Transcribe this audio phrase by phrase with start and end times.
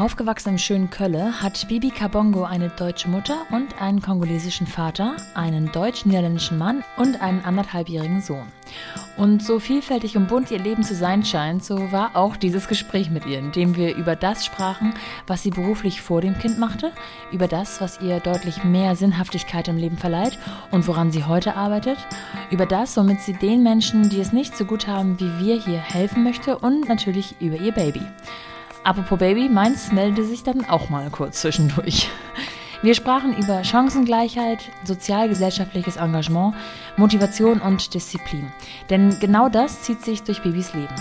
[0.00, 5.70] Aufgewachsen im schönen Kölle hat Bibi Kabongo eine deutsche Mutter und einen kongolesischen Vater, einen
[5.72, 8.46] deutsch-niederländischen Mann und einen anderthalbjährigen Sohn.
[9.18, 13.10] Und so vielfältig und bunt ihr Leben zu sein scheint, so war auch dieses Gespräch
[13.10, 14.94] mit ihr, in dem wir über das sprachen,
[15.26, 16.92] was sie beruflich vor dem Kind machte,
[17.30, 20.38] über das, was ihr deutlich mehr Sinnhaftigkeit im Leben verleiht
[20.70, 21.98] und woran sie heute arbeitet,
[22.50, 25.78] über das, womit sie den Menschen, die es nicht so gut haben wie wir hier,
[25.78, 28.00] helfen möchte und natürlich über ihr Baby.
[28.90, 32.08] Apropos Baby, meins meldete sich dann auch mal kurz zwischendurch.
[32.82, 36.56] Wir sprachen über Chancengleichheit, sozial-gesellschaftliches Engagement,
[36.96, 38.50] Motivation und Disziplin.
[38.88, 40.96] Denn genau das zieht sich durch Babys Leben.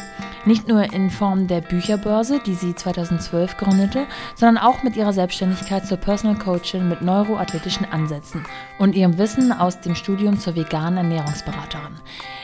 [0.45, 5.87] Nicht nur in Form der Bücherbörse, die sie 2012 gründete, sondern auch mit ihrer Selbstständigkeit
[5.87, 8.45] zur Personal Coachin mit neuroathletischen Ansätzen
[8.77, 11.95] und ihrem Wissen aus dem Studium zur veganen Ernährungsberaterin.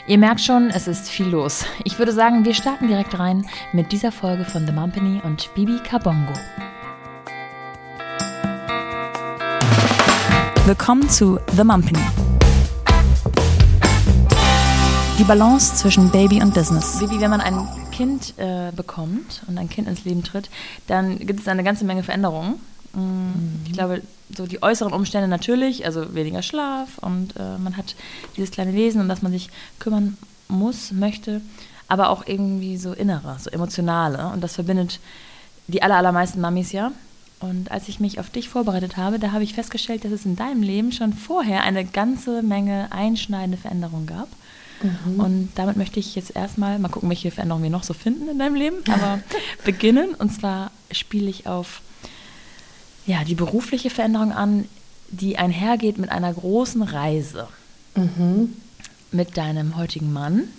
[0.08, 1.66] Ihr merkt schon, es ist viel los.
[1.84, 5.80] Ich würde sagen, wir starten direkt rein mit dieser Folge von The Mumpany und Bibi
[5.80, 6.32] Kabongo.
[10.68, 11.98] Willkommen zu The Mumpany.
[15.18, 17.00] Die Balance zwischen Baby und Business.
[17.00, 20.52] Bibi, wenn man ein Kind äh, bekommt und ein Kind ins Leben tritt,
[20.86, 22.60] dann gibt es eine ganze Menge Veränderungen.
[22.96, 23.62] Mhm.
[23.66, 24.02] Ich glaube,
[24.36, 27.96] so die äußeren Umstände natürlich, also weniger Schlaf und äh, man hat
[28.38, 31.42] dieses kleine Wesen, um das man sich kümmern muss, möchte,
[31.88, 34.28] aber auch irgendwie so innere, so emotionale.
[34.34, 35.00] Und das verbindet
[35.68, 36.92] die aller, allermeisten Mamis ja.
[37.40, 40.36] Und als ich mich auf dich vorbereitet habe, da habe ich festgestellt, dass es in
[40.36, 44.30] deinem Leben schon vorher eine ganze Menge einschneidende Veränderungen gab.
[44.82, 45.20] Mhm.
[45.20, 48.40] Und damit möchte ich jetzt erstmal mal gucken, welche Veränderungen wir noch so finden in
[48.40, 49.20] deinem Leben, aber
[49.66, 50.16] beginnen.
[50.16, 51.82] Und zwar spiele ich auf
[53.06, 54.68] ja, die berufliche Veränderung an,
[55.10, 57.48] die einhergeht mit einer großen Reise.
[57.96, 58.54] Mhm.
[59.12, 60.50] Mit deinem heutigen Mann.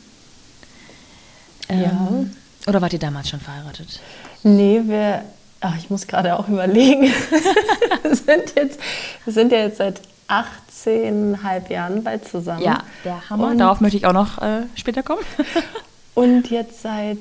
[1.68, 2.24] Ähm, ja.
[2.68, 4.00] Oder wart ihr damals schon verheiratet?
[4.42, 5.24] Nee, wir
[5.60, 7.02] Ach, ich muss gerade auch überlegen.
[8.02, 8.78] wir, sind jetzt,
[9.24, 12.62] wir sind ja jetzt seit 18,5 Jahren bald zusammen.
[12.62, 13.48] Ja, der Hammer.
[13.48, 15.22] Und Darauf möchte ich auch noch äh, später kommen.
[16.14, 17.18] und jetzt seit,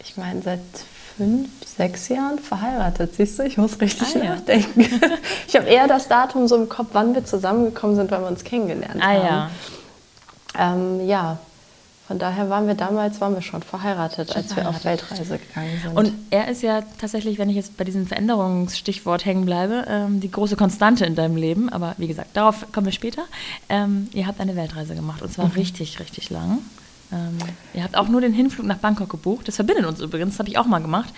[0.00, 0.60] ich meine, seit
[1.16, 3.14] fünf, sechs Jahren verheiratet.
[3.14, 4.80] Siehst du, ich muss richtig ah, nachdenken.
[4.80, 4.88] Ja.
[5.48, 8.44] ich habe eher das Datum so im Kopf, wann wir zusammengekommen sind, weil wir uns
[8.44, 9.24] kennengelernt ah, haben.
[9.24, 9.50] Ja.
[10.56, 11.38] Ähm, ja,
[12.06, 14.56] von daher waren wir damals waren wir schon verheiratet, schon als verheiratet.
[14.56, 15.96] wir auf Weltreise gegangen sind.
[15.96, 20.30] Und er ist ja tatsächlich, wenn ich jetzt bei diesem Veränderungsstichwort hängen bleibe, ähm, die
[20.30, 21.70] große Konstante in deinem Leben.
[21.70, 23.24] Aber wie gesagt, darauf kommen wir später.
[23.70, 25.52] Ähm, ihr habt eine Weltreise gemacht und zwar mhm.
[25.52, 26.58] richtig, richtig lang.
[27.14, 27.38] Ähm,
[27.72, 29.46] ihr habt auch nur den Hinflug nach Bangkok gebucht.
[29.48, 31.12] Das verbindet uns übrigens, das habe ich auch mal gemacht.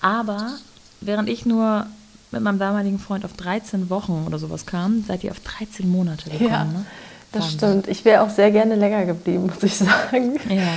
[0.00, 0.54] Aber
[1.00, 1.86] während ich nur
[2.30, 6.30] mit meinem damaligen Freund auf 13 Wochen oder sowas kam, seid ihr auf 13 Monate
[6.30, 6.50] gekommen.
[6.50, 6.64] Ja.
[6.64, 6.86] Ne?
[7.32, 7.88] Das stimmt.
[7.88, 10.38] Ich wäre auch sehr gerne länger geblieben, muss ich sagen.
[10.48, 10.68] Ja.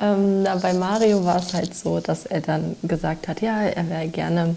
[0.00, 4.08] Ähm, bei Mario war es halt so, dass er dann gesagt hat, ja, er wäre
[4.08, 4.56] gerne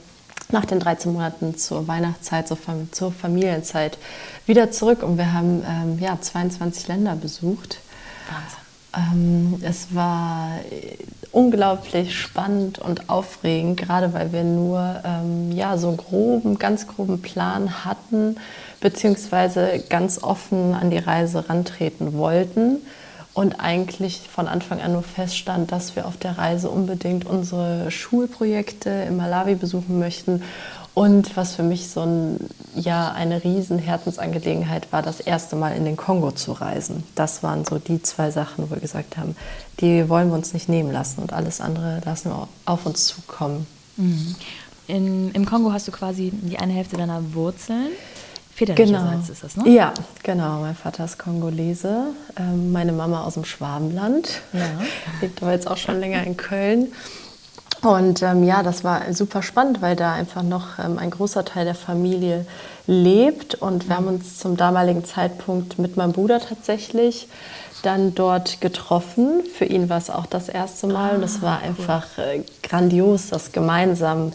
[0.49, 3.97] nach den 13 Monaten zur Weihnachtszeit, zur, Fam zur Familienzeit
[4.45, 5.03] wieder zurück.
[5.03, 7.79] Und wir haben ähm, ja, 22 Länder besucht.
[8.29, 8.66] Wahnsinn.
[8.97, 10.51] Ähm, es war
[11.31, 17.21] unglaublich spannend und aufregend, gerade weil wir nur ähm, ja, so einen groben, ganz groben
[17.21, 18.37] Plan hatten
[18.79, 22.77] beziehungsweise ganz offen an die Reise rantreten wollten
[23.33, 28.89] und eigentlich von Anfang an nur feststand, dass wir auf der Reise unbedingt unsere Schulprojekte
[28.89, 30.41] in Malawi besuchen möchten
[30.97, 32.39] und was für mich so ein,
[32.73, 37.03] ja, eine riesen Herzensangelegenheit war, das erste Mal in den Kongo zu reisen.
[37.13, 39.35] Das waren so die zwei Sachen, wo wir gesagt haben,
[39.79, 43.67] die wollen wir uns nicht nehmen lassen und alles andere lassen wir auf uns zukommen.
[43.97, 44.35] Mhm.
[44.87, 47.89] In, Im Kongo hast du quasi die eine Hälfte deiner Wurzeln.
[48.55, 49.33] Väterlicherseits genau.
[49.33, 49.69] ist das, ne?
[49.69, 49.93] Ja,
[50.23, 50.61] genau.
[50.61, 52.05] Mein Vater ist Kongolese,
[52.39, 54.41] ähm, meine Mama aus dem Schwabenland.
[54.51, 54.81] Ja.
[55.21, 56.87] Lebt aber jetzt auch schon länger in Köln.
[57.81, 61.65] Und ähm, ja, das war super spannend, weil da einfach noch ähm, ein großer Teil
[61.65, 62.45] der Familie
[62.87, 63.55] lebt.
[63.55, 67.27] Und wir haben uns zum damaligen Zeitpunkt mit meinem Bruder tatsächlich
[67.83, 69.43] dann dort getroffen.
[69.55, 71.15] Für ihn war es auch das erste Mal.
[71.15, 74.31] und es war ah, einfach äh, grandios, das gemeinsam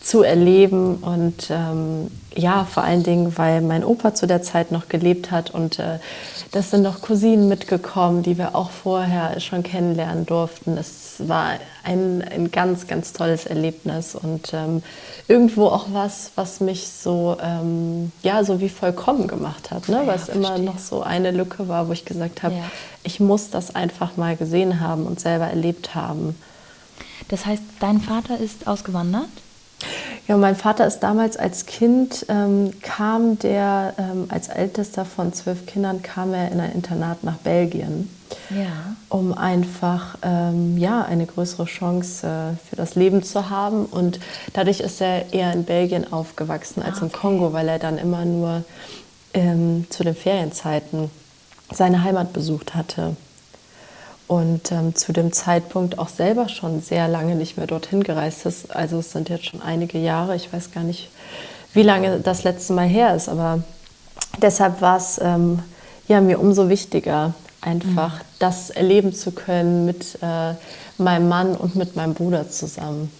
[0.00, 4.88] zu erleben und ähm, ja, vor allen Dingen, weil mein Opa zu der Zeit noch
[4.88, 5.98] gelebt hat und äh,
[6.52, 10.78] das sind noch Cousinen mitgekommen, die wir auch vorher schon kennenlernen durften.
[10.78, 14.82] Es war ein, ein ganz, ganz tolles Erlebnis und ähm,
[15.26, 20.02] irgendwo auch was, was mich so, ähm, ja, so wie vollkommen gemacht hat, ne?
[20.04, 22.64] weil es immer noch so eine Lücke war, wo ich gesagt habe, ja.
[23.02, 26.36] ich muss das einfach mal gesehen haben und selber erlebt haben.
[27.28, 29.28] Das heißt, dein Vater ist ausgewandert?
[30.28, 35.64] Ja, mein Vater ist damals als Kind, ähm, kam der, ähm, als ältester von zwölf
[35.64, 38.10] Kindern, kam er in ein Internat nach Belgien,
[38.50, 38.66] ja.
[39.08, 43.86] um einfach ähm, ja, eine größere Chance äh, für das Leben zu haben.
[43.86, 44.20] Und
[44.52, 47.06] dadurch ist er eher in Belgien aufgewachsen als ah, okay.
[47.06, 48.64] im Kongo, weil er dann immer nur
[49.32, 51.10] ähm, zu den Ferienzeiten
[51.72, 53.16] seine Heimat besucht hatte
[54.28, 58.74] und ähm, zu dem Zeitpunkt auch selber schon sehr lange nicht mehr dorthin gereist ist.
[58.74, 61.10] Also es sind jetzt schon einige Jahre, ich weiß gar nicht,
[61.72, 63.62] wie lange das letzte Mal her ist, aber
[64.40, 65.60] deshalb war es ähm,
[66.06, 68.24] ja, mir umso wichtiger, einfach mhm.
[68.38, 70.54] das erleben zu können mit äh,
[70.98, 73.10] meinem Mann und mit meinem Bruder zusammen.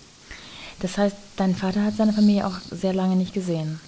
[0.81, 3.81] Das heißt, dein Vater hat seine Familie auch sehr lange nicht gesehen.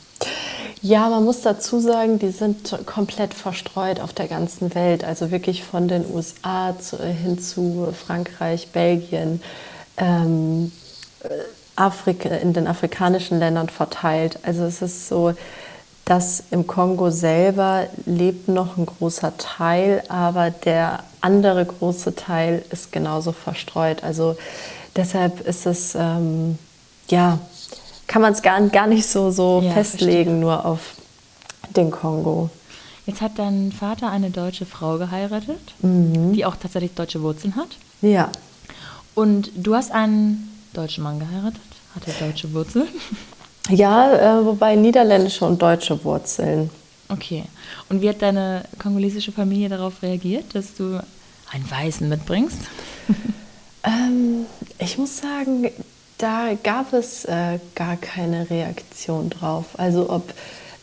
[0.82, 5.04] Ja, man muss dazu sagen, die sind komplett verstreut auf der ganzen Welt.
[5.04, 9.42] Also wirklich von den USA zu, hin zu Frankreich, Belgien,
[9.96, 10.72] ähm,
[11.76, 14.38] Afrika, in den afrikanischen Ländern verteilt.
[14.42, 15.34] Also es ist so,
[16.04, 22.90] dass im Kongo selber lebt noch ein großer Teil, aber der andere große Teil ist
[22.90, 24.02] genauso verstreut.
[24.02, 24.36] Also
[24.96, 26.58] deshalb ist es ähm,
[27.08, 27.38] ja
[28.10, 30.34] kann man es gar, gar nicht so, so ja, festlegen, verstehe.
[30.34, 30.96] nur auf
[31.76, 32.50] den Kongo.
[33.06, 36.32] Jetzt hat dein Vater eine deutsche Frau geheiratet, mhm.
[36.32, 37.68] die auch tatsächlich deutsche Wurzeln hat.
[38.02, 38.32] Ja.
[39.14, 41.60] Und du hast einen deutschen Mann geheiratet?
[41.94, 42.88] Hat er deutsche Wurzeln?
[43.68, 46.70] Ja, äh, wobei niederländische und deutsche Wurzeln.
[47.08, 47.44] Okay.
[47.88, 51.00] Und wie hat deine kongolesische Familie darauf reagiert, dass du
[51.52, 52.58] einen Weißen mitbringst?
[53.84, 54.46] ähm,
[54.78, 55.70] ich muss sagen,
[56.20, 59.66] da gab es äh, gar keine Reaktion drauf.
[59.78, 60.34] Also ob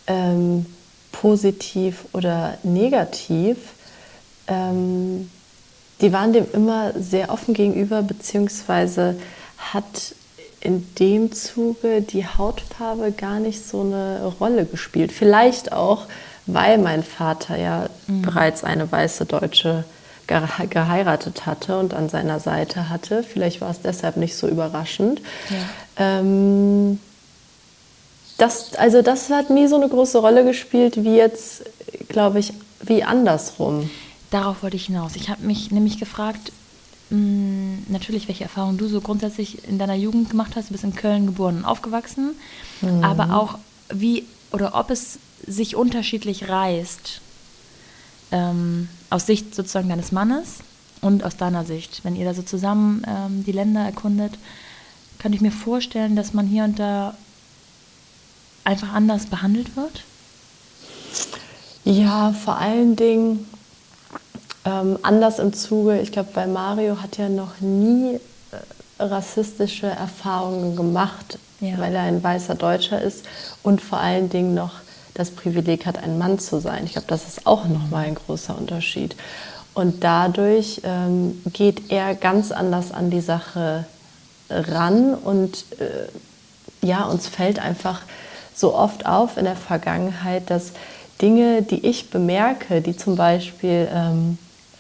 [0.08, 0.66] ähm,
[1.12, 3.58] positiv oder negativ,
[4.48, 5.30] ähm,
[6.02, 9.16] die waren dem immer sehr offen gegenüber, beziehungsweise
[9.58, 10.16] hat
[10.60, 15.12] in dem Zuge die Hautfarbe gar nicht so eine Rolle gespielt.
[15.12, 16.06] Vielleicht auch,
[16.46, 18.24] weil mein Vater ja mhm.
[18.24, 19.86] bereits eine weiße Deutsche
[20.28, 23.24] geheiratet hatte und an seiner Seite hatte.
[23.24, 25.22] Vielleicht war es deshalb nicht so überraschend.
[25.50, 26.20] Ja.
[26.20, 27.00] Ähm,
[28.38, 31.64] das, also das hat nie so eine große Rolle gespielt wie jetzt,
[32.10, 33.90] glaube ich, wie andersrum.
[34.30, 35.16] Darauf wollte ich hinaus.
[35.16, 36.52] Ich habe mich nämlich gefragt,
[37.10, 40.70] mh, hm, natürlich, welche Erfahrungen du so grundsätzlich in deiner Jugend gemacht hast.
[40.70, 42.36] Du bist in Köln geboren und aufgewachsen,
[42.82, 43.04] mhm.
[43.04, 43.58] aber auch
[43.90, 47.22] wie oder ob es sich unterschiedlich reißt
[48.32, 50.60] ähm, aus Sicht sozusagen deines Mannes
[51.02, 52.04] und aus deiner Sicht.
[52.04, 54.38] Wenn ihr da so zusammen ähm, die Länder erkundet,
[55.20, 57.16] könnte ich mir vorstellen, dass man hier und da
[58.64, 60.04] einfach anders behandelt wird?
[61.86, 63.48] Ja, vor allen Dingen
[64.66, 66.00] ähm, anders im Zuge.
[66.02, 68.20] Ich glaube, weil Mario hat ja noch nie
[68.52, 71.78] äh, rassistische Erfahrungen gemacht, ja.
[71.78, 73.26] weil er ein weißer Deutscher ist
[73.64, 74.74] und vor allen Dingen noch
[75.18, 76.84] das Privileg hat, ein Mann zu sein.
[76.86, 79.16] Ich glaube, das ist auch nochmal ein großer Unterschied.
[79.74, 83.86] Und dadurch ähm, geht er ganz anders an die Sache
[84.50, 88.02] ran und äh, ja, uns fällt einfach
[88.56, 90.72] so oft auf in der Vergangenheit, dass
[91.22, 94.38] Dinge, die ich bemerke, die zum Beispiel ähm,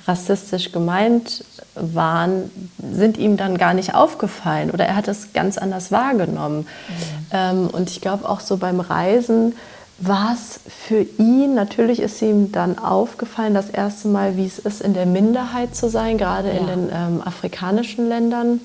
[0.07, 1.44] rassistisch gemeint
[1.75, 2.50] waren,
[2.92, 6.60] sind ihm dann gar nicht aufgefallen oder er hat es ganz anders wahrgenommen.
[6.60, 7.25] Mhm.
[7.31, 9.54] Ähm, und ich glaube auch so beim Reisen,
[9.99, 14.81] war es für ihn, natürlich ist ihm dann aufgefallen, das erste Mal, wie es ist,
[14.81, 16.57] in der Minderheit zu sein, gerade ja.
[16.57, 18.61] in den ähm, afrikanischen Ländern,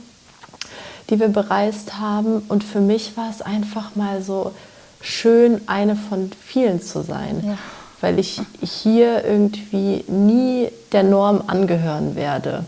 [1.08, 2.42] die wir bereist haben.
[2.48, 4.52] Und für mich war es einfach mal so
[5.00, 7.58] schön, eine von vielen zu sein, ja.
[8.02, 12.64] weil ich hier irgendwie nie der Norm angehören werde.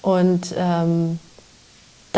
[0.00, 1.18] Und ähm,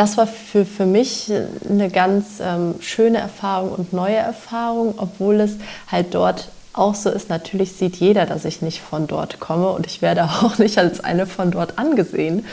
[0.00, 1.30] das war für, für mich
[1.68, 5.56] eine ganz ähm, schöne Erfahrung und neue Erfahrung, obwohl es
[5.92, 7.28] halt dort auch so ist.
[7.28, 11.04] Natürlich sieht jeder, dass ich nicht von dort komme und ich werde auch nicht als
[11.04, 12.46] eine von dort angesehen,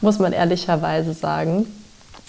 [0.00, 1.66] muss man ehrlicherweise sagen.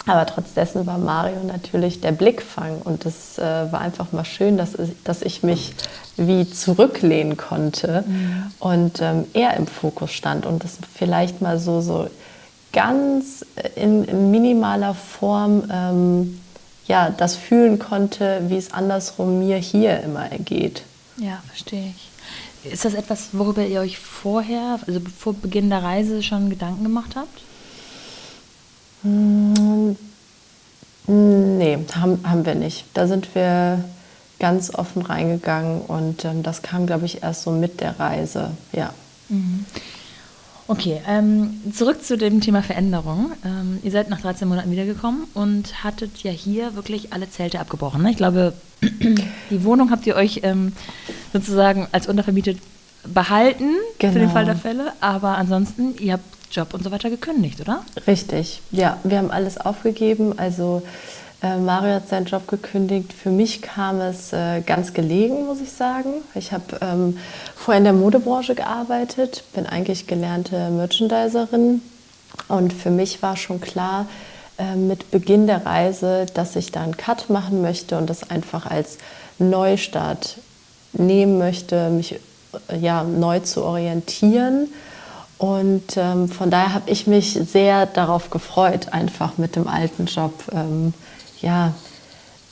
[0.04, 4.74] Aber trotzdem war Mario natürlich der Blickfang und es äh, war einfach mal schön, dass
[4.74, 5.72] ich, dass ich mich
[6.18, 8.52] wie zurücklehnen konnte mhm.
[8.58, 12.08] und ähm, er im Fokus stand und das vielleicht mal so, so
[12.76, 16.40] ganz in, in minimaler Form ähm,
[16.86, 20.82] ja, das fühlen konnte, wie es andersrum mir hier immer ergeht.
[21.16, 22.72] Ja, verstehe ich.
[22.72, 27.16] Ist das etwas, worüber ihr euch vorher, also vor Beginn der Reise schon Gedanken gemacht
[27.16, 27.40] habt?
[29.02, 29.96] Hm,
[31.06, 32.84] nee, haben, haben wir nicht.
[32.92, 33.84] Da sind wir
[34.38, 38.92] ganz offen reingegangen und ähm, das kam, glaube ich, erst so mit der Reise, ja.
[39.28, 39.64] Mhm.
[40.68, 43.32] Okay, ähm, zurück zu dem Thema Veränderung.
[43.44, 48.02] Ähm, ihr seid nach 13 Monaten wiedergekommen und hattet ja hier wirklich alle Zelte abgebrochen.
[48.02, 48.10] Ne?
[48.10, 48.52] Ich glaube,
[49.50, 50.72] die Wohnung habt ihr euch ähm,
[51.32, 52.58] sozusagen als untervermietet
[53.04, 54.12] behalten genau.
[54.12, 57.84] für den Fall der Fälle, aber ansonsten, ihr habt Job und so weiter gekündigt, oder?
[58.06, 60.38] Richtig, ja, wir haben alles aufgegeben.
[60.38, 60.82] Also
[61.58, 63.12] Mario hat seinen Job gekündigt.
[63.12, 66.10] Für mich kam es äh, ganz gelegen, muss ich sagen.
[66.34, 67.18] Ich habe ähm,
[67.54, 71.82] vorher in der Modebranche gearbeitet, bin eigentlich gelernte Merchandiserin
[72.48, 74.06] und für mich war schon klar
[74.58, 78.66] äh, mit Beginn der Reise, dass ich da einen Cut machen möchte und das einfach
[78.66, 78.98] als
[79.38, 80.38] Neustart
[80.92, 82.18] nehmen möchte, mich
[82.68, 84.68] äh, ja, neu zu orientieren.
[85.38, 90.32] Und ähm, von daher habe ich mich sehr darauf gefreut, einfach mit dem alten Job
[90.52, 90.94] ähm,
[91.40, 91.74] ja,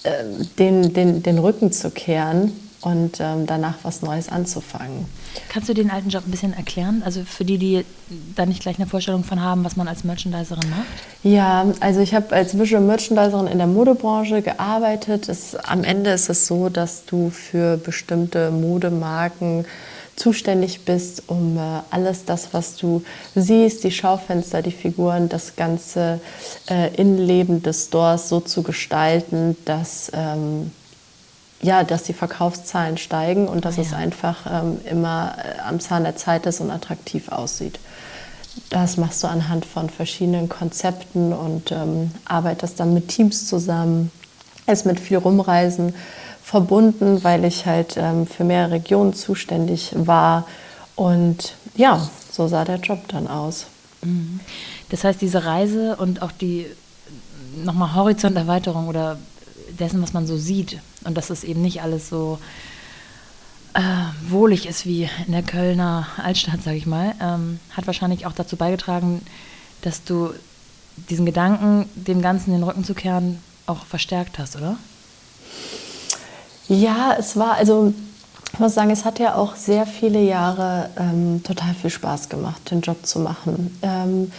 [0.02, 0.10] äh,
[0.58, 2.52] den, den, den Rücken zu kehren
[2.84, 5.06] und ähm, danach was Neues anzufangen.
[5.48, 7.02] Kannst du den alten Job ein bisschen erklären?
[7.04, 7.84] Also für die, die
[8.36, 10.86] da nicht gleich eine Vorstellung von haben, was man als Merchandiserin macht?
[11.22, 15.28] Ja, also ich habe als Visual Merchandiserin in der Modebranche gearbeitet.
[15.28, 19.64] Es, am Ende ist es so, dass du für bestimmte Modemarken
[20.16, 23.02] zuständig bist, um äh, alles das, was du
[23.34, 26.20] siehst, die Schaufenster, die Figuren, das ganze
[26.70, 30.70] äh, Innenleben des Stores so zu gestalten, dass, ähm,
[31.62, 33.88] ja, dass die Verkaufszahlen steigen und dass oh ja.
[33.88, 37.78] es einfach ähm, immer äh, am Zahn der Zeit ist und attraktiv aussieht.
[38.70, 44.12] Das machst du anhand von verschiedenen Konzepten und ähm, arbeitest dann mit Teams zusammen,
[44.66, 45.92] es mit viel Rumreisen
[46.54, 50.46] verbunden, weil ich halt ähm, für mehrere Regionen zuständig war.
[50.94, 53.66] Und ja, so sah der Job dann aus.
[54.02, 54.38] Mhm.
[54.88, 56.66] Das heißt, diese Reise und auch die
[57.64, 59.18] nochmal Horizonterweiterung oder
[59.80, 62.38] dessen, was man so sieht und dass es eben nicht alles so
[63.74, 63.80] äh,
[64.28, 68.54] wohlig ist wie in der Kölner Altstadt, sage ich mal, ähm, hat wahrscheinlich auch dazu
[68.56, 69.22] beigetragen,
[69.82, 70.30] dass du
[71.10, 74.76] diesen Gedanken, dem Ganzen den Rücken zu kehren, auch verstärkt hast, oder?
[76.68, 77.92] Ja, es war, also
[78.52, 82.70] ich muss sagen, es hat ja auch sehr viele Jahre ähm, total viel Spaß gemacht,
[82.70, 83.76] den Job zu machen.
[83.82, 84.30] Ähm,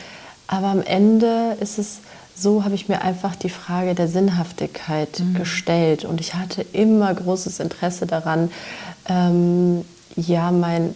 [0.47, 1.99] aber am Ende ist es
[2.35, 5.35] so, habe ich mir einfach die Frage der Sinnhaftigkeit mhm.
[5.35, 6.05] gestellt.
[6.05, 8.51] Und ich hatte immer großes Interesse daran,
[9.07, 9.83] ähm,
[10.15, 10.95] ja, mein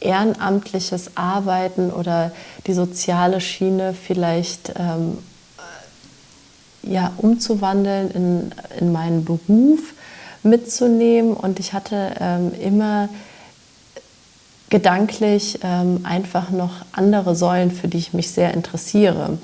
[0.00, 2.30] ehrenamtliches Arbeiten oder
[2.66, 5.18] die soziale Schiene vielleicht ähm,
[6.82, 9.93] ja, umzuwandeln in, in meinen Beruf
[10.44, 11.34] mitzunehmen.
[11.34, 13.08] Und ich hatte ähm, immer
[14.70, 19.38] gedanklich ähm, einfach noch andere Säulen, für die ich mich sehr interessiere.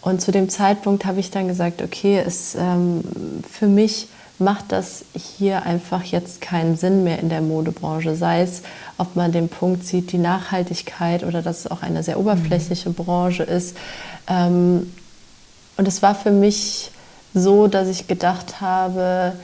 [0.00, 3.02] Und zu dem Zeitpunkt habe ich dann gesagt, okay, es, ähm,
[3.48, 8.16] für mich macht das hier einfach jetzt keinen Sinn mehr in der Modebranche.
[8.16, 8.62] Sei es,
[8.98, 12.94] ob man den Punkt sieht, die Nachhaltigkeit oder dass es auch eine sehr oberflächliche mhm.
[12.94, 13.76] Branche ist.
[14.28, 14.92] Ähm,
[15.76, 16.90] und es war für mich
[17.34, 19.34] so, dass ich gedacht habe,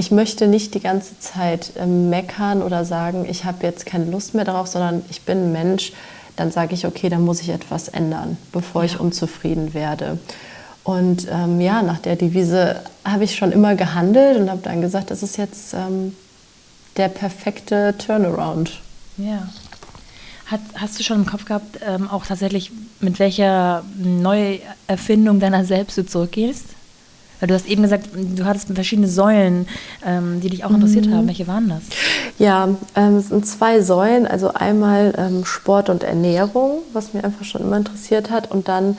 [0.00, 4.34] ich möchte nicht die ganze Zeit ähm, meckern oder sagen, ich habe jetzt keine Lust
[4.34, 5.92] mehr darauf, sondern ich bin ein Mensch,
[6.36, 8.86] dann sage ich, okay, dann muss ich etwas ändern, bevor ja.
[8.86, 10.18] ich unzufrieden werde.
[10.84, 15.10] Und ähm, ja, nach der Devise habe ich schon immer gehandelt und habe dann gesagt,
[15.10, 16.16] das ist jetzt ähm,
[16.96, 18.80] der perfekte Turnaround.
[19.18, 19.50] Ja.
[20.46, 25.98] Hat, hast du schon im Kopf gehabt, ähm, auch tatsächlich, mit welcher Neuerfindung deiner selbst
[25.98, 26.64] du zurückgehst?
[27.40, 29.66] Weil du hast eben gesagt, du hattest verschiedene Säulen,
[30.06, 31.14] ähm, die dich auch interessiert mhm.
[31.14, 31.26] haben.
[31.26, 31.82] Welche waren das?
[32.38, 34.26] Ja, ähm, es sind zwei Säulen.
[34.26, 38.50] Also einmal ähm, Sport und Ernährung, was mich einfach schon immer interessiert hat.
[38.50, 38.98] Und dann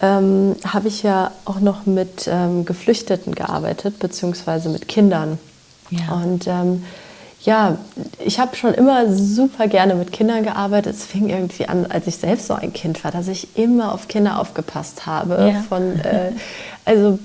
[0.00, 5.38] ähm, habe ich ja auch noch mit ähm, Geflüchteten gearbeitet, beziehungsweise mit Kindern.
[5.90, 6.14] Ja.
[6.14, 6.84] Und ähm,
[7.42, 7.78] ja,
[8.18, 10.94] ich habe schon immer super gerne mit Kindern gearbeitet.
[10.94, 14.08] Es fing irgendwie an, als ich selbst so ein Kind war, dass ich immer auf
[14.08, 15.52] Kinder aufgepasst habe.
[15.54, 15.62] Ja.
[15.62, 16.32] Von äh,
[16.84, 17.18] also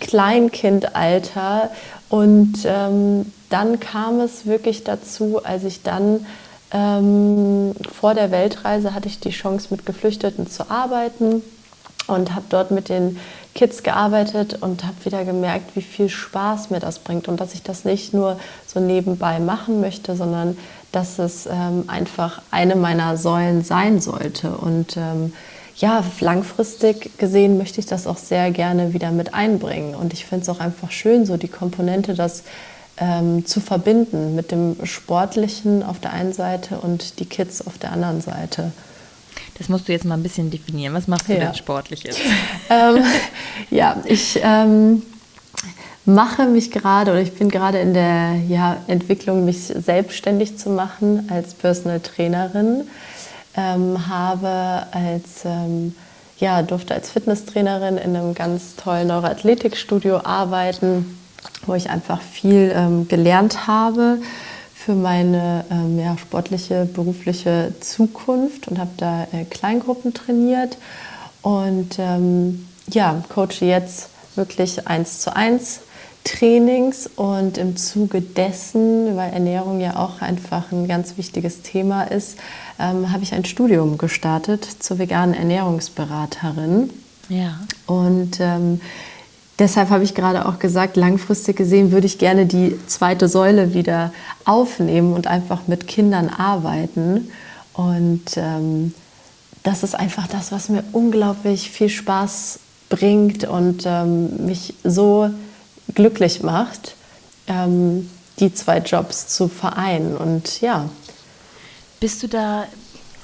[0.00, 1.70] Kleinkindalter.
[2.08, 6.24] Und ähm, dann kam es wirklich dazu, als ich dann
[6.70, 11.42] ähm, vor der Weltreise hatte ich die Chance, mit Geflüchteten zu arbeiten
[12.06, 13.18] und habe dort mit den
[13.58, 17.64] Kids gearbeitet und habe wieder gemerkt, wie viel Spaß mir das bringt und dass ich
[17.64, 18.38] das nicht nur
[18.68, 20.56] so nebenbei machen möchte, sondern
[20.92, 24.50] dass es ähm, einfach eine meiner Säulen sein sollte.
[24.50, 25.32] Und ähm,
[25.74, 29.96] ja, langfristig gesehen möchte ich das auch sehr gerne wieder mit einbringen.
[29.96, 32.44] Und ich finde es auch einfach schön, so die Komponente, das
[32.96, 37.90] ähm, zu verbinden mit dem Sportlichen auf der einen Seite und die Kids auf der
[37.90, 38.70] anderen Seite.
[39.58, 40.94] Das musst du jetzt mal ein bisschen definieren.
[40.94, 41.40] Was machst du ja.
[41.40, 42.16] denn sportliches?
[42.70, 43.04] ähm,
[43.70, 45.02] ja, ich ähm,
[46.04, 51.28] mache mich gerade oder ich bin gerade in der ja, Entwicklung, mich selbstständig zu machen
[51.30, 52.84] als Personal Trainerin.
[53.56, 55.94] ähm, habe als ähm,
[56.38, 61.18] ja, durfte als Fitnesstrainerin in einem ganz tollen Neuroathletikstudio arbeiten,
[61.66, 64.18] wo ich einfach viel ähm, gelernt habe
[64.88, 70.78] für meine ähm, ja, sportliche, berufliche Zukunft und habe da äh, Kleingruppen trainiert
[71.42, 75.80] und ähm, ja, coache jetzt wirklich eins zu eins
[76.24, 82.38] Trainings und im Zuge dessen, weil Ernährung ja auch einfach ein ganz wichtiges Thema ist,
[82.80, 86.88] ähm, habe ich ein Studium gestartet zur veganen Ernährungsberaterin.
[87.28, 87.60] Ja.
[87.86, 88.80] Und ähm,
[89.58, 94.12] deshalb habe ich gerade auch gesagt, langfristig gesehen würde ich gerne die zweite Säule wieder
[94.44, 97.30] aufnehmen und einfach mit Kindern arbeiten.
[97.74, 98.94] Und ähm,
[99.62, 105.30] das ist einfach das, was mir unglaublich viel Spaß bringt und ähm, mich so
[105.94, 106.96] glücklich macht,
[107.46, 110.16] ähm, die zwei Jobs zu vereinen.
[110.16, 110.88] Und ja.
[112.00, 112.64] Bist du da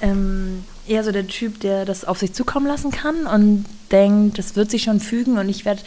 [0.01, 4.55] ähm, eher so der Typ, der das auf sich zukommen lassen kann und denkt, das
[4.55, 5.81] wird sich schon fügen und ich werde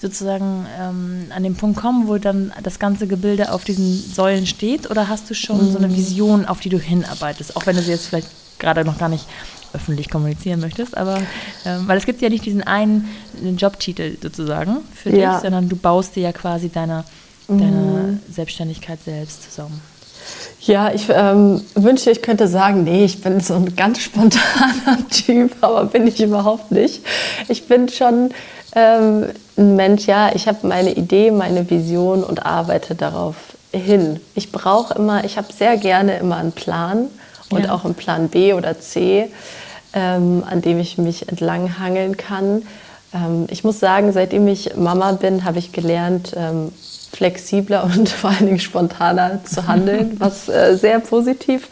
[0.00, 4.90] sozusagen ähm, an den Punkt kommen, wo dann das ganze Gebilde auf diesen Säulen steht?
[4.90, 5.72] Oder hast du schon mhm.
[5.72, 5.96] so eine mm.
[5.96, 9.26] Vision, auf die du hinarbeitest, auch wenn du sie jetzt vielleicht gerade noch gar nicht
[9.74, 11.18] öffentlich kommunizieren möchtest, aber
[11.64, 13.08] ähm, weil es gibt ja nicht diesen einen
[13.58, 15.34] Jobtitel sozusagen für ja.
[15.34, 17.04] dich, sondern du baust dir ja quasi deine,
[17.46, 18.20] deine mhm.
[18.32, 19.80] Selbstständigkeit selbst zusammen.
[20.60, 25.54] Ja, ich ähm, wünschte, ich könnte sagen, nee, ich bin so ein ganz spontaner Typ,
[25.60, 27.02] aber bin ich überhaupt nicht.
[27.48, 28.30] Ich bin schon
[28.76, 33.34] ähm, ein Mensch, ja, ich habe meine Idee, meine Vision und arbeite darauf
[33.72, 34.20] hin.
[34.36, 37.08] Ich brauche immer, ich habe sehr gerne immer einen Plan
[37.50, 37.72] und ja.
[37.72, 39.28] auch einen Plan B oder C
[39.96, 42.62] ähm, an dem ich mich entlang hangeln kann.
[43.14, 46.70] Ähm, ich muss sagen, seitdem ich Mama bin, habe ich gelernt, ähm,
[47.12, 51.68] flexibler und vor allen Dingen spontaner zu handeln, was äh, sehr positiv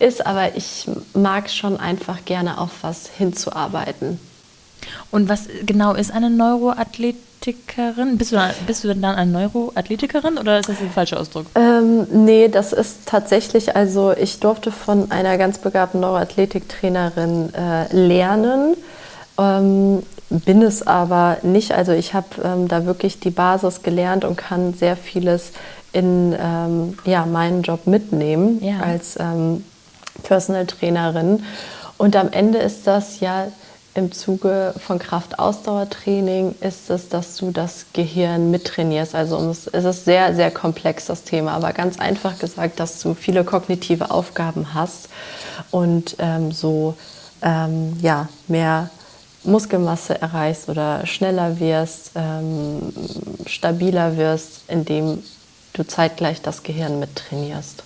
[0.00, 0.26] ist.
[0.26, 4.18] Aber ich mag schon einfach gerne auf was hinzuarbeiten.
[5.10, 8.18] Und was genau ist eine Neuroathletikerin?
[8.18, 11.46] Bist du, bist du dann eine Neuroathletikerin oder ist das ein falscher Ausdruck?
[11.54, 18.76] Ähm, nee, das ist tatsächlich, also ich durfte von einer ganz begabten Neuroathletiktrainerin äh, lernen.
[19.38, 21.72] Ähm, bin es aber nicht.
[21.72, 25.52] Also ich habe ähm, da wirklich die Basis gelernt und kann sehr vieles
[25.92, 28.78] in ähm, ja, meinen Job mitnehmen ja.
[28.80, 29.64] als ähm,
[30.22, 31.44] Personal Trainerin.
[31.98, 33.48] Und am Ende ist das ja
[33.94, 39.14] im Zuge von Kraftausdauertraining ist es, dass du das Gehirn mittrainierst.
[39.14, 43.44] Also es ist sehr, sehr komplex, das Thema, aber ganz einfach gesagt, dass du viele
[43.44, 45.08] kognitive Aufgaben hast
[45.70, 46.94] und ähm, so
[47.42, 48.90] ähm, ja, mehr
[49.42, 52.92] Muskelmasse erreichst oder schneller wirst, ähm,
[53.46, 55.22] stabiler wirst, indem
[55.72, 57.82] du zeitgleich das Gehirn mittrainierst.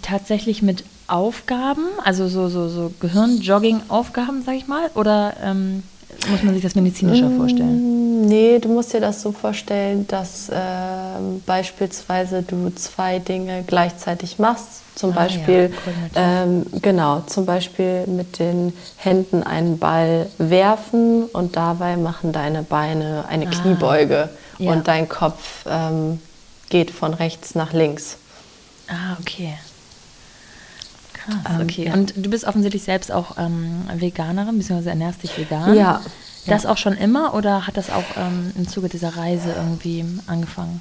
[0.00, 4.90] Tatsächlich mit Aufgaben, also so, so, so Gehirn-Jogging-Aufgaben, sag ich mal?
[4.94, 5.82] Oder ähm,
[6.30, 8.26] muss man sich das medizinischer mm, vorstellen?
[8.26, 10.56] Nee, du musst dir das so vorstellen, dass äh,
[11.44, 14.80] beispielsweise du zwei Dinge gleichzeitig machst.
[14.94, 15.74] Zum ah, Beispiel,
[16.14, 22.62] ja, ähm, genau, zum Beispiel mit den Händen einen Ball werfen und dabei machen deine
[22.62, 24.72] Beine eine ah, Kniebeuge ja.
[24.72, 26.20] und dein Kopf ähm,
[26.70, 28.16] geht von rechts nach links.
[28.88, 29.58] Ah, okay.
[31.24, 31.86] Krass, ähm, okay.
[31.86, 31.94] Ja.
[31.94, 35.74] Und du bist offensichtlich selbst auch ähm, Veganerin, beziehungsweise ernährst dich vegan.
[35.74, 36.00] Ja.
[36.46, 36.70] Das ja.
[36.70, 40.80] auch schon immer oder hat das auch ähm, im Zuge dieser Reise irgendwie angefangen?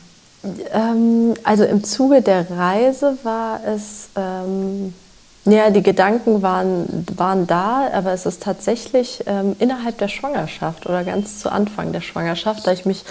[0.73, 4.93] Ähm, also im Zuge der Reise war es, ähm,
[5.45, 11.04] ja, die Gedanken waren, waren da, aber es ist tatsächlich ähm, innerhalb der Schwangerschaft oder
[11.04, 13.04] ganz zu Anfang der Schwangerschaft, da ich mich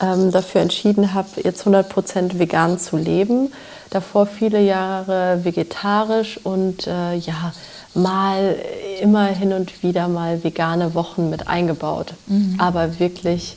[0.00, 3.52] ähm, dafür entschieden habe, jetzt 100% vegan zu leben.
[3.90, 7.52] Davor viele Jahre vegetarisch und äh, ja,
[7.94, 8.56] mal
[9.02, 12.14] immer hin und wieder mal vegane Wochen mit eingebaut.
[12.26, 12.54] Mhm.
[12.58, 13.56] Aber wirklich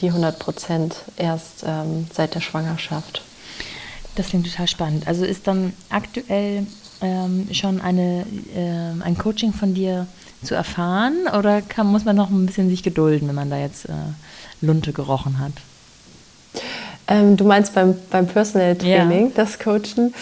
[0.00, 3.22] die 100 Prozent erst ähm, seit der Schwangerschaft.
[4.14, 5.08] Das klingt total spannend.
[5.08, 6.66] Also ist dann aktuell
[7.00, 10.06] ähm, schon eine, äh, ein Coaching von dir
[10.42, 13.86] zu erfahren oder kann, muss man noch ein bisschen sich gedulden, wenn man da jetzt
[13.86, 13.92] äh,
[14.60, 15.52] Lunte gerochen hat?
[17.12, 19.32] Ähm, du meinst beim, beim Personal Training, ja.
[19.34, 20.14] das Coachen?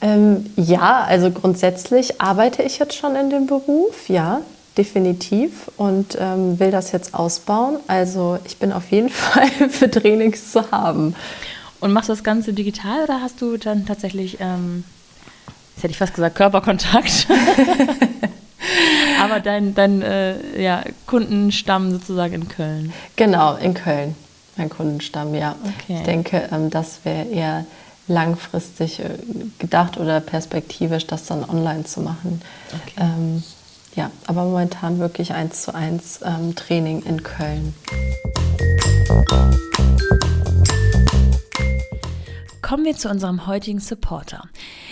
[0.00, 4.42] Ähm, ja, also grundsätzlich arbeite ich jetzt schon in dem Beruf, ja,
[4.78, 7.78] definitiv und ähm, will das jetzt ausbauen.
[7.88, 11.16] Also ich bin auf jeden Fall für Trainings zu haben.
[11.80, 14.84] Und machst du das Ganze digital oder hast du dann tatsächlich, ähm,
[15.74, 17.26] jetzt hätte ich fast gesagt, Körperkontakt?
[19.20, 22.92] Aber dein, dein äh, ja, Kundenstamm sozusagen in Köln.
[23.16, 24.14] Genau, in Köln,
[24.56, 25.54] mein Kundenstamm, ja.
[25.62, 25.98] Okay.
[25.98, 27.64] Ich denke, ähm, das wäre eher
[28.08, 29.10] langfristig äh,
[29.58, 32.40] gedacht oder perspektivisch, das dann online zu machen.
[32.72, 32.94] Okay.
[33.00, 33.42] Ähm,
[33.96, 37.74] Ja, aber momentan wirklich eins zu eins ähm, Training in Köln.
[42.66, 44.42] Kommen wir zu unserem heutigen Supporter.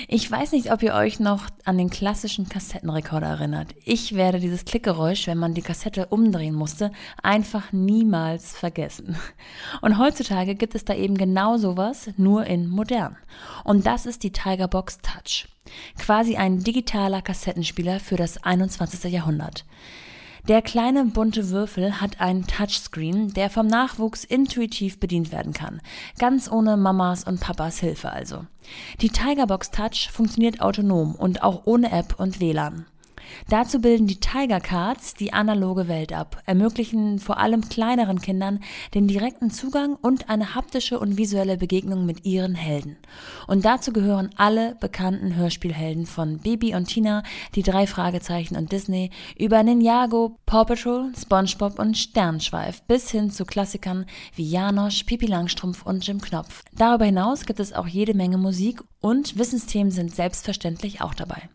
[0.07, 3.75] Ich weiß nicht, ob ihr euch noch an den klassischen Kassettenrekorder erinnert.
[3.85, 9.17] Ich werde dieses Klickgeräusch, wenn man die Kassette umdrehen musste, einfach niemals vergessen.
[9.81, 13.17] Und heutzutage gibt es da eben genau sowas, nur in modern.
[13.65, 15.49] Und das ist die Tigerbox Touch.
[15.99, 19.13] Quasi ein digitaler Kassettenspieler für das 21.
[19.13, 19.65] Jahrhundert.
[20.47, 25.81] Der kleine bunte Würfel hat einen Touchscreen, der vom Nachwuchs intuitiv bedient werden kann.
[26.19, 28.45] Ganz ohne Mamas und Papas Hilfe also.
[29.01, 32.85] Die Tigerbox Touch funktioniert autonom und auch ohne App und WLAN.
[33.49, 38.61] Dazu bilden die Tiger Cards die analoge Welt ab, ermöglichen vor allem kleineren Kindern
[38.95, 42.97] den direkten Zugang und eine haptische und visuelle Begegnung mit ihren Helden.
[43.47, 47.23] Und dazu gehören alle bekannten Hörspielhelden von Baby und Tina,
[47.55, 53.45] die drei Fragezeichen und Disney, über Ninjago, Paw Patrol, SpongeBob und Sternschweif bis hin zu
[53.45, 56.63] Klassikern wie Janosch, Pipi Langstrumpf und Jim Knopf.
[56.73, 61.51] Darüber hinaus gibt es auch jede Menge Musik und Wissensthemen sind selbstverständlich auch dabei.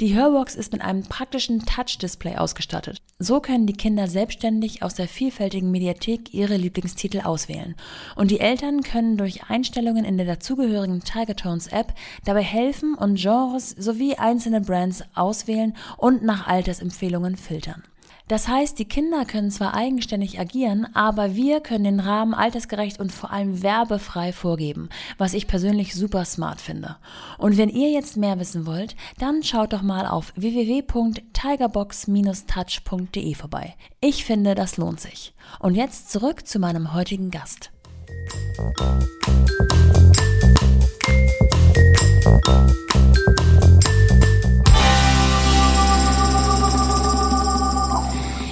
[0.00, 3.00] Die Hörbox ist mit einem praktischen Touch-Display ausgestattet.
[3.20, 7.76] So können die Kinder selbstständig aus der vielfältigen Mediathek ihre Lieblingstitel auswählen.
[8.16, 13.20] Und die Eltern können durch Einstellungen in der dazugehörigen Tiger Tones App dabei helfen und
[13.20, 17.84] Genres sowie einzelne Brands auswählen und nach Altersempfehlungen filtern.
[18.30, 23.10] Das heißt, die Kinder können zwar eigenständig agieren, aber wir können den Rahmen altersgerecht und
[23.10, 24.88] vor allem werbefrei vorgeben,
[25.18, 26.94] was ich persönlich super smart finde.
[27.38, 33.74] Und wenn ihr jetzt mehr wissen wollt, dann schaut doch mal auf www.tigerbox-touch.de vorbei.
[34.00, 35.34] Ich finde, das lohnt sich.
[35.58, 37.72] Und jetzt zurück zu meinem heutigen Gast.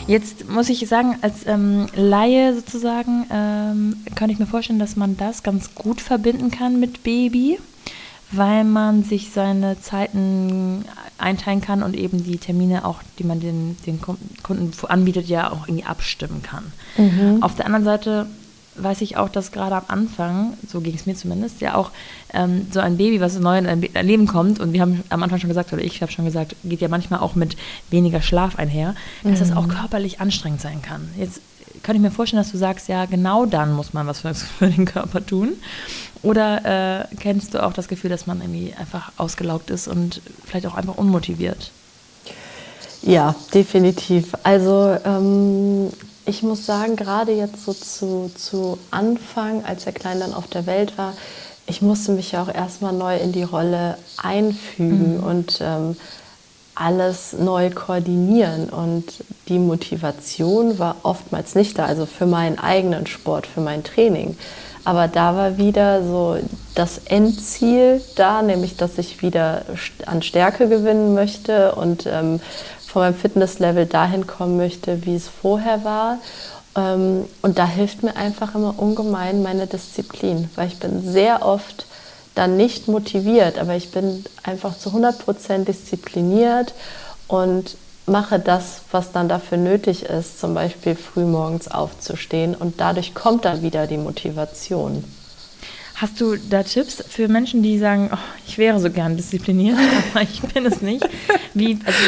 [0.09, 5.19] Jetzt muss ich sagen, als ähm, Laie sozusagen, ähm, kann ich mir vorstellen, dass man
[5.19, 7.59] das ganz gut verbinden kann mit Baby,
[8.33, 10.87] weil man sich seine Zeiten
[11.19, 15.69] einteilen kann und eben die Termine auch, die man den, den Kunden anbietet, ja auch
[15.69, 16.73] irgendwie abstimmen kann.
[16.97, 17.43] Mhm.
[17.43, 18.27] Auf der anderen Seite
[18.83, 21.91] weiß ich auch, dass gerade am Anfang, so ging es mir zumindest, ja auch
[22.33, 25.41] ähm, so ein Baby, was neu in ein Leben kommt, und wir haben am Anfang
[25.41, 27.57] schon gesagt, oder ich habe schon gesagt, geht ja manchmal auch mit
[27.91, 29.39] weniger Schlaf einher, dass mhm.
[29.39, 31.09] das auch körperlich anstrengend sein kann.
[31.17, 31.41] Jetzt
[31.83, 34.69] kann ich mir vorstellen, dass du sagst, ja, genau dann muss man was für, für
[34.69, 35.55] den Körper tun.
[36.23, 40.67] Oder äh, kennst du auch das Gefühl, dass man irgendwie einfach ausgelaugt ist und vielleicht
[40.67, 41.71] auch einfach unmotiviert?
[43.03, 44.35] Ja, definitiv.
[44.43, 45.91] Also ähm,
[46.29, 50.67] ich muss sagen, gerade jetzt so zu, zu Anfang, als der Kleine dann auf der
[50.67, 51.15] Welt war,
[51.67, 55.23] ich musste mich ja auch erstmal neu in die Rolle einfügen mhm.
[55.23, 55.97] und ähm,
[56.75, 58.69] alles neu koordinieren.
[58.69, 59.05] Und
[59.49, 64.37] die Motivation war oftmals nicht da, also für meinen eigenen Sport, für mein Training.
[64.85, 66.39] Aber da war wieder so
[66.75, 69.63] das Endziel da, nämlich dass ich wieder
[70.07, 72.41] an Stärke gewinnen möchte und ähm,
[72.89, 76.19] von meinem Fitnesslevel dahin kommen möchte, wie es vorher war.
[76.75, 81.87] Ähm, und da hilft mir einfach immer ungemein meine Disziplin, weil ich bin sehr oft
[82.35, 86.73] dann nicht motiviert, aber ich bin einfach zu 100% diszipliniert
[87.27, 93.45] und mache das, was dann dafür nötig ist, zum Beispiel frühmorgens aufzustehen und dadurch kommt
[93.45, 95.05] dann wieder die Motivation.
[96.01, 99.77] Hast du da Tipps für Menschen, die sagen, oh, ich wäre so gern diszipliniert,
[100.15, 101.09] aber ich bin es nicht?
[101.55, 101.99] Wie, also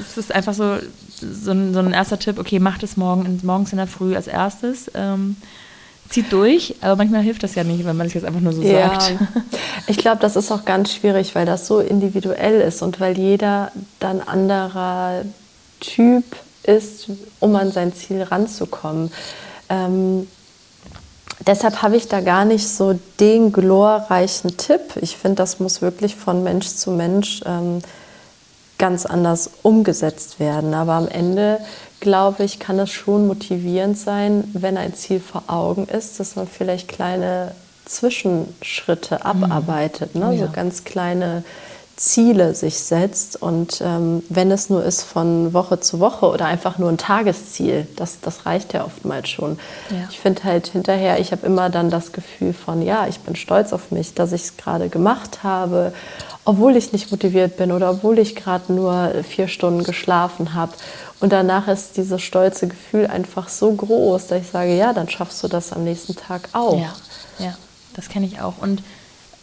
[0.00, 0.78] ist es einfach so,
[1.20, 4.28] so ein, so ein erster Tipp, okay, macht es morgen, morgens in der Früh als
[4.28, 4.90] erstes.
[4.94, 5.36] Ähm,
[6.08, 8.62] zieht durch, aber manchmal hilft das ja nicht, wenn man es jetzt einfach nur so
[8.62, 9.14] ja, sagt.
[9.86, 13.72] Ich glaube, das ist auch ganz schwierig, weil das so individuell ist und weil jeder
[14.00, 15.24] dann anderer
[15.80, 16.24] Typ
[16.62, 17.08] ist,
[17.40, 19.10] um an sein Ziel ranzukommen.
[19.68, 20.26] Ähm,
[21.46, 24.96] Deshalb habe ich da gar nicht so den glorreichen Tipp.
[25.00, 27.80] Ich finde, das muss wirklich von Mensch zu Mensch ähm,
[28.78, 30.74] ganz anders umgesetzt werden.
[30.74, 31.60] Aber am Ende,
[32.00, 36.46] glaube ich, kann es schon motivierend sein, wenn ein Ziel vor Augen ist, dass man
[36.46, 37.52] vielleicht kleine
[37.84, 39.44] Zwischenschritte mhm.
[39.44, 40.14] abarbeitet.
[40.14, 40.34] Ne?
[40.34, 40.46] Ja.
[40.46, 41.44] So ganz kleine
[41.96, 46.78] Ziele sich setzt und ähm, wenn es nur ist von Woche zu Woche oder einfach
[46.78, 49.58] nur ein Tagesziel, das, das reicht ja oftmals schon.
[49.90, 50.08] Ja.
[50.10, 53.72] Ich finde halt hinterher, ich habe immer dann das Gefühl von, ja, ich bin stolz
[53.72, 55.92] auf mich, dass ich es gerade gemacht habe,
[56.44, 60.72] obwohl ich nicht motiviert bin oder obwohl ich gerade nur vier Stunden geschlafen habe.
[61.20, 65.42] Und danach ist dieses stolze Gefühl einfach so groß, dass ich sage, ja, dann schaffst
[65.44, 66.78] du das am nächsten Tag auch.
[66.78, 66.92] Ja,
[67.38, 67.54] ja
[67.94, 68.54] das kenne ich auch.
[68.60, 68.82] Und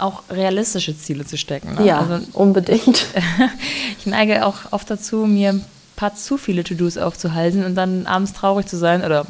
[0.01, 1.75] auch realistische Ziele zu stecken.
[1.75, 1.85] Ne?
[1.85, 3.05] Ja, also, unbedingt.
[3.99, 5.59] ich neige auch oft dazu, mir
[5.95, 9.25] paar zu viele To-Dos aufzuhalten und dann abends traurig zu sein, oder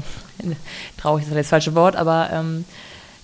[0.98, 2.66] traurig ist das falsche Wort, aber ähm,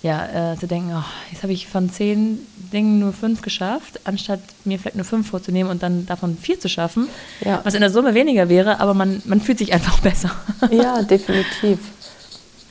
[0.02, 2.38] ja, äh, zu denken, oh, jetzt habe ich von zehn
[2.72, 6.68] Dingen nur fünf geschafft, anstatt mir vielleicht nur fünf vorzunehmen und dann davon vier zu
[6.68, 7.08] schaffen,
[7.40, 7.60] ja.
[7.64, 10.30] was in der Summe weniger wäre, aber man, man fühlt sich einfach besser.
[10.70, 11.78] Ja, definitiv.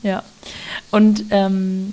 [0.02, 0.22] Ja.
[0.90, 1.92] Und ähm,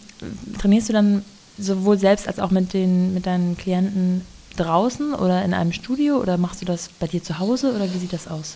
[0.59, 1.25] trainierst du dann
[1.57, 4.21] sowohl selbst als auch mit, den, mit deinen Klienten
[4.57, 7.97] draußen oder in einem Studio oder machst du das bei dir zu Hause oder wie
[7.97, 8.55] sieht das aus?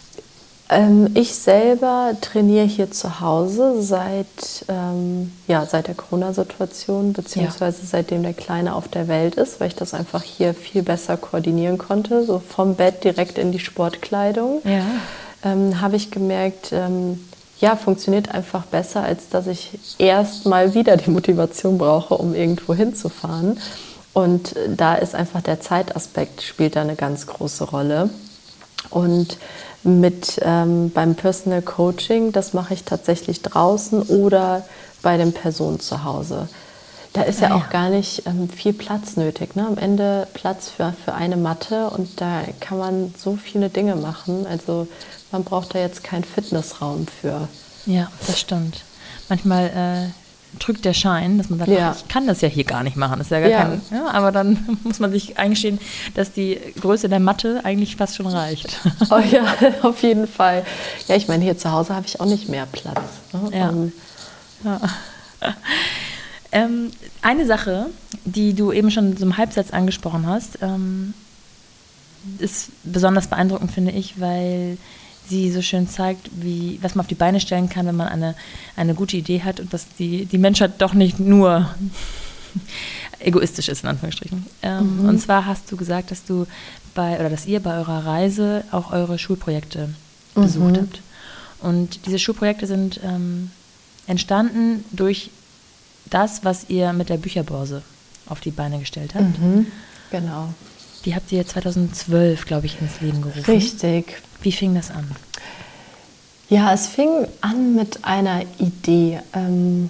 [0.71, 7.87] Ähm, ich selber trainiere hier zu Hause seit, ähm, ja, seit der Corona-Situation, beziehungsweise ja.
[7.87, 11.79] seitdem der Kleine auf der Welt ist, weil ich das einfach hier viel besser koordinieren
[11.79, 12.23] konnte.
[12.23, 14.61] So vom Bett direkt in die Sportkleidung.
[14.63, 14.85] Ja.
[15.43, 17.19] Ähm, Habe ich gemerkt, ähm,
[17.59, 22.73] ja, funktioniert einfach besser, als dass ich erst mal wieder die Motivation brauche, um irgendwo
[22.73, 23.59] hinzufahren.
[24.13, 28.09] Und da ist einfach der Zeitaspekt spielt da eine ganz große Rolle.
[28.89, 29.37] Und
[29.83, 34.63] mit ähm, beim Personal Coaching, das mache ich tatsächlich draußen oder
[35.01, 36.47] bei den Personen zu Hause.
[37.13, 39.55] Da ist ja, ja auch gar nicht ähm, viel Platz nötig.
[39.55, 39.65] Ne?
[39.65, 44.45] Am Ende Platz für, für eine Matte und da kann man so viele Dinge machen.
[44.47, 44.87] Also
[45.31, 47.47] man braucht da jetzt keinen Fitnessraum für.
[47.85, 48.83] Ja, das stimmt.
[49.27, 51.95] Manchmal äh, drückt der Schein, dass man sagt, ja.
[51.97, 53.19] ich kann das ja hier gar nicht machen.
[53.19, 53.63] Das ist ja gar ja.
[53.65, 55.79] Kein, ja, aber dann muss man sich eingestehen,
[56.15, 58.79] dass die Größe der Matte eigentlich fast schon reicht.
[59.11, 60.63] Oh ja, auf jeden Fall.
[61.07, 62.99] Ja, ich meine, hier zu Hause habe ich auch nicht mehr Platz.
[63.33, 63.57] Ne?
[63.57, 63.69] Ja.
[63.69, 63.91] Um,
[64.63, 64.79] ja.
[66.51, 67.87] Ähm, eine Sache,
[68.25, 71.13] die du eben schon so im Halbsatz angesprochen hast, ähm,
[72.39, 74.77] ist besonders beeindruckend, finde ich, weil
[75.27, 78.35] sie so schön zeigt, wie, was man auf die Beine stellen kann, wenn man eine,
[78.75, 81.69] eine gute Idee hat und dass die, die Menschheit doch nicht nur
[83.19, 84.45] egoistisch ist, in Anführungsstrichen.
[84.63, 85.09] Ähm, mhm.
[85.09, 86.47] Und zwar hast du gesagt, dass du
[86.95, 89.89] bei, oder dass ihr bei eurer Reise auch eure Schulprojekte
[90.35, 90.41] mhm.
[90.41, 91.01] besucht habt.
[91.61, 93.51] Und diese Schulprojekte sind ähm,
[94.07, 95.29] entstanden durch
[96.09, 97.81] das, was ihr mit der Bücherbörse
[98.27, 99.39] auf die Beine gestellt habt.
[99.39, 99.67] Mhm.
[100.11, 100.49] Genau.
[101.05, 103.45] Die habt ihr 2012, glaube ich, ins Leben gerufen.
[103.45, 104.21] Richtig.
[104.41, 105.09] Wie fing das an?
[106.49, 109.19] Ja, es fing an mit einer Idee.
[109.33, 109.89] Ähm,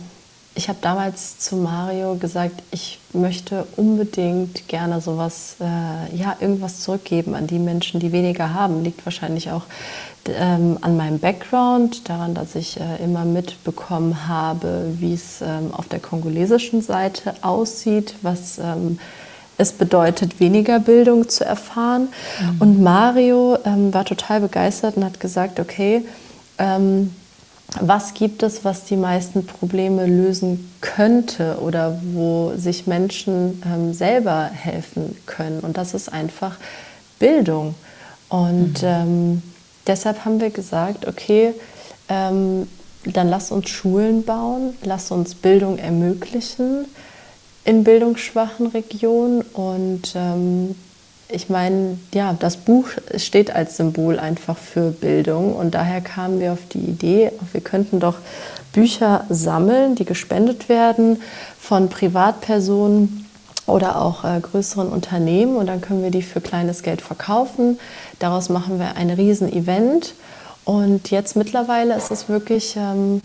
[0.56, 7.34] ich habe damals zu Mario gesagt, ich möchte unbedingt gerne sowas, äh, ja, irgendwas zurückgeben
[7.34, 8.84] an die Menschen, die weniger haben.
[8.84, 9.64] Liegt wahrscheinlich auch
[10.28, 15.88] ähm, an meinem Background, daran, dass ich äh, immer mitbekommen habe, wie es ähm, auf
[15.88, 19.00] der kongolesischen Seite aussieht, was ähm,
[19.58, 22.10] es bedeutet, weniger Bildung zu erfahren.
[22.42, 22.62] Mhm.
[22.62, 26.06] Und Mario ähm, war total begeistert und hat gesagt, okay,
[26.58, 27.14] ähm,
[27.80, 34.50] was gibt es, was die meisten Probleme lösen könnte oder wo sich Menschen ähm, selber
[34.52, 35.60] helfen können?
[35.60, 36.58] Und das ist einfach
[37.20, 37.76] Bildung.
[38.30, 38.88] Und mhm.
[38.88, 39.42] Ähm,
[39.90, 41.54] deshalb haben wir gesagt, okay,
[42.08, 42.68] ähm,
[43.06, 46.86] dann lass uns Schulen bauen, lass uns Bildung ermöglichen
[47.66, 49.42] in bildungsschwachen Regionen.
[49.42, 50.76] Und ähm,
[51.30, 55.56] ich meine, ja, das Buch steht als Symbol einfach für Bildung.
[55.56, 58.18] Und daher kamen wir auf die Idee, wir könnten doch
[58.74, 61.22] Bücher sammeln, die gespendet werden
[61.60, 63.29] von Privatpersonen
[63.70, 65.56] oder auch äh, größeren Unternehmen.
[65.56, 67.80] Und dann können wir die für kleines Geld verkaufen.
[68.20, 70.14] Daraus machen wir ein Riesen-Event.
[70.66, 72.76] Und jetzt mittlerweile ist es wirklich...
[72.78, 73.22] Ähm,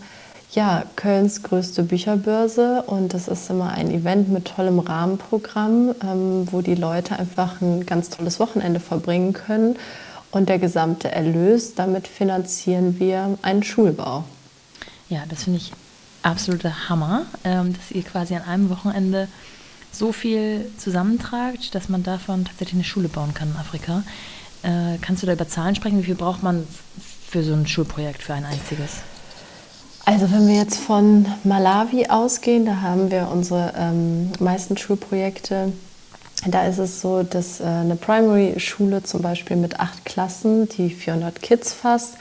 [0.51, 6.61] ja, Kölns größte Bücherbörse und das ist immer ein Event mit tollem Rahmenprogramm, ähm, wo
[6.61, 9.75] die Leute einfach ein ganz tolles Wochenende verbringen können
[10.31, 14.23] und der gesamte Erlös, damit finanzieren wir einen Schulbau.
[15.09, 15.73] Ja, das finde ich
[16.23, 19.27] absoluter Hammer, ähm, dass ihr quasi an einem Wochenende
[19.97, 24.03] so viel zusammentragt, dass man davon tatsächlich eine Schule bauen kann in Afrika.
[24.63, 25.99] Äh, kannst du da über Zahlen sprechen?
[25.99, 26.67] Wie viel braucht man
[27.27, 29.01] für so ein Schulprojekt, für ein einziges?
[30.05, 35.73] Also wenn wir jetzt von Malawi ausgehen, da haben wir unsere ähm, meisten Schulprojekte.
[36.45, 41.41] Da ist es so, dass äh, eine Primary-Schule zum Beispiel mit acht Klassen, die 400
[41.41, 42.15] Kids fasst,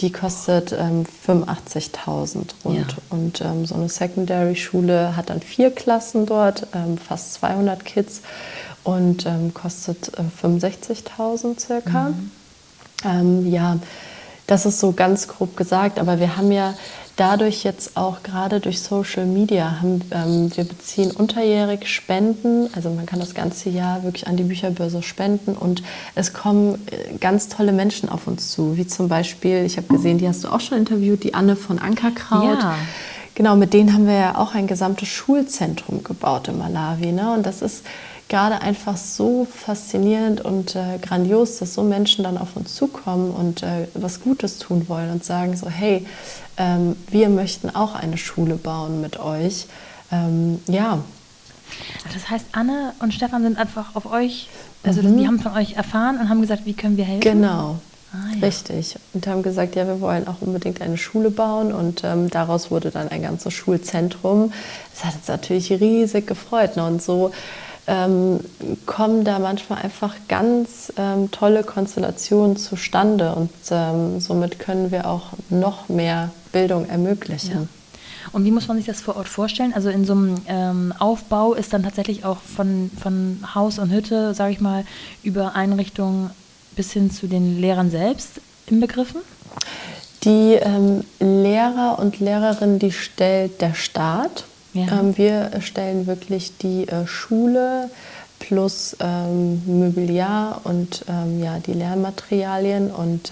[0.00, 2.76] die kostet ähm, 85.000 rund.
[2.76, 2.86] Ja.
[3.10, 8.20] Und ähm, so eine Secondary-Schule hat dann vier Klassen dort, ähm, fast 200 Kids
[8.84, 12.10] und ähm, kostet äh, 65.000 circa.
[12.10, 12.30] Mhm.
[13.04, 13.78] Ähm, ja,
[14.46, 16.74] das ist so ganz grob gesagt, aber wir haben ja
[17.16, 23.06] dadurch jetzt auch gerade durch Social Media haben ähm, wir beziehen unterjährig Spenden, also man
[23.06, 25.82] kann das ganze Jahr wirklich an die Bücherbörse spenden und
[26.14, 30.18] es kommen äh, ganz tolle Menschen auf uns zu, wie zum Beispiel, ich habe gesehen,
[30.18, 32.60] die hast du auch schon interviewt, die Anne von Ankerkraut.
[32.60, 32.74] Ja.
[33.34, 37.12] Genau, mit denen haben wir ja auch ein gesamtes Schulzentrum gebaut in Malawi.
[37.12, 37.34] Ne?
[37.34, 37.84] Und das ist
[38.28, 43.62] gerade einfach so faszinierend und äh, grandios, dass so Menschen dann auf uns zukommen und
[43.62, 46.06] äh, was Gutes tun wollen und sagen so, hey,
[46.56, 49.66] ähm, wir möchten auch eine Schule bauen mit euch.
[50.12, 51.00] Ähm, ja.
[52.12, 54.48] Das heißt, Anne und Stefan sind einfach auf euch,
[54.84, 55.18] also mhm.
[55.18, 57.20] die haben von euch erfahren und haben gesagt, wie können wir helfen?
[57.20, 57.78] Genau.
[58.12, 58.46] Ah, ja.
[58.46, 58.96] Richtig.
[59.12, 61.72] Und haben gesagt, ja, wir wollen auch unbedingt eine Schule bauen.
[61.72, 64.52] Und ähm, daraus wurde dann ein ganzes Schulzentrum.
[64.94, 66.76] Das hat uns natürlich riesig gefreut.
[66.76, 66.86] Ne?
[66.86, 67.32] Und so
[67.86, 68.40] ähm,
[68.84, 73.34] kommen da manchmal einfach ganz ähm, tolle Konstellationen zustande.
[73.34, 77.52] Und ähm, somit können wir auch noch mehr Bildung ermöglichen.
[77.52, 77.66] Ja.
[78.32, 79.72] Und wie muss man sich das vor Ort vorstellen?
[79.72, 84.34] Also in so einem ähm, Aufbau ist dann tatsächlich auch von, von Haus und Hütte,
[84.34, 84.84] sage ich mal,
[85.22, 86.30] über Einrichtungen
[86.74, 89.20] bis hin zu den Lehrern selbst inbegriffen?
[90.24, 94.44] Die ähm, Lehrer und Lehrerinnen, die stellt der Staat.
[94.76, 95.00] Ja.
[95.00, 97.90] Ähm, wir stellen wirklich die äh, Schule
[98.38, 103.30] plus ähm, Mobiliar und ähm, ja, die Lernmaterialien und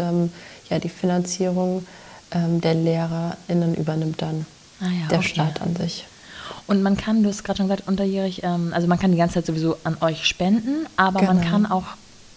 [0.70, 1.87] ja, die Finanzierung
[2.33, 4.44] der LehrerInnen übernimmt dann
[4.80, 5.28] ah, ja, der okay.
[5.28, 6.04] Staat an sich.
[6.66, 9.46] Und man kann, du hast gerade schon gesagt, unterjährig, also man kann die ganze Zeit
[9.46, 11.35] sowieso an euch spenden, aber genau.
[11.35, 11.85] man kann auch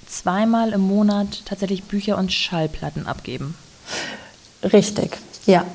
[0.08, 3.56] zweimal im Monat tatsächlich Bücher und Schallplatten abgeben.
[4.64, 5.18] Richtig,
[5.48, 5.66] ja.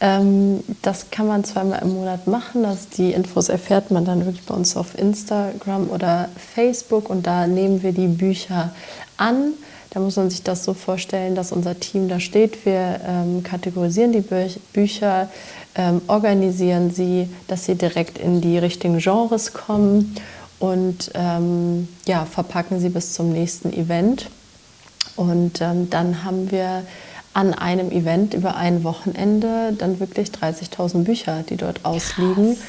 [0.00, 2.62] Ähm, das kann man zweimal im Monat machen.
[2.62, 7.46] Das, die Infos erfährt man dann wirklich bei uns auf Instagram oder Facebook und da
[7.46, 8.72] nehmen wir die Bücher
[9.16, 9.52] an.
[9.90, 12.66] Da muss man sich das so vorstellen, dass unser Team da steht.
[12.66, 15.30] Wir ähm, kategorisieren die Bü Bücher,
[15.74, 20.14] ähm, organisieren sie, dass sie direkt in die richtigen Genres kommen
[20.58, 24.28] und ähm, ja, verpacken sie bis zum nächsten Event.
[25.16, 26.82] Und ähm, dann haben wir
[27.36, 32.64] an einem Event über ein Wochenende dann wirklich 30.000 Bücher, die dort ausliegen Krass.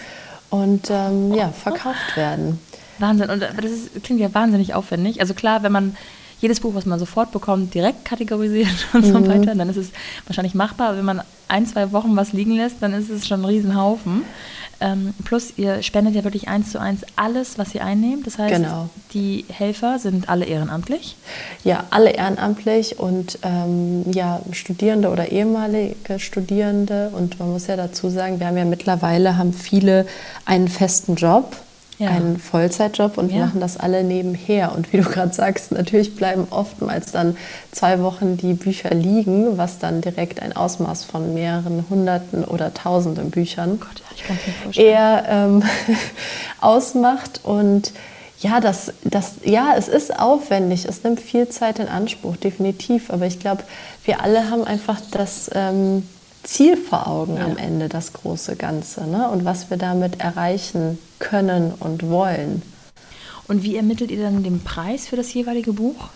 [0.50, 2.60] und ähm, ja, verkauft werden.
[3.00, 3.30] Wahnsinn.
[3.30, 5.22] Und das ist, klingt ja wahnsinnig aufwendig.
[5.22, 5.96] Also klar, wenn man
[6.42, 9.14] jedes Buch, was man sofort bekommt, direkt kategorisiert und mhm.
[9.14, 9.92] so weiter, dann ist es
[10.26, 10.90] wahrscheinlich machbar.
[10.90, 14.24] Aber wenn man ein, zwei Wochen was liegen lässt, dann ist es schon ein Riesenhaufen.
[14.80, 18.28] Ähm, plus, ihr spendet ja wirklich eins zu eins alles, was ihr einnehmt.
[18.28, 18.90] Das heißt, genau.
[19.14, 21.16] die Helfer sind alle ehrenamtlich?
[21.64, 27.10] Ja, alle ehrenamtlich und ähm, ja, Studierende oder ehemalige Studierende.
[27.14, 30.06] Und man muss ja dazu sagen, wir haben ja mittlerweile haben viele
[30.46, 31.56] einen festen Job
[32.00, 32.10] ja.
[32.10, 33.38] einen Vollzeitjob und ja.
[33.38, 34.74] wir machen das alle nebenher.
[34.76, 37.38] Und wie du gerade sagst, natürlich bleiben oftmals dann
[37.72, 43.32] zwei Wochen die Bücher liegen, was dann direkt ein Ausmaß von mehreren Hunderten oder Tausenden
[43.32, 45.64] Büchern oh eher ähm,
[46.62, 47.42] ausmacht.
[47.44, 47.94] Und
[48.40, 53.10] ja, das, das, ja, es ist aufwendig, es nimmt viel Zeit in Anspruch, definitiv.
[53.10, 53.64] Aber ich glaube,
[54.06, 55.50] wir alle haben einfach das.
[55.54, 56.04] Ähm,
[56.48, 57.44] Ziel vor Augen ja.
[57.44, 59.30] am Ende, das große Ganze ne?
[59.30, 62.62] und was wir damit erreichen können und wollen.
[63.48, 66.10] Und wie ermittelt ihr dann den Preis für das jeweilige Buch?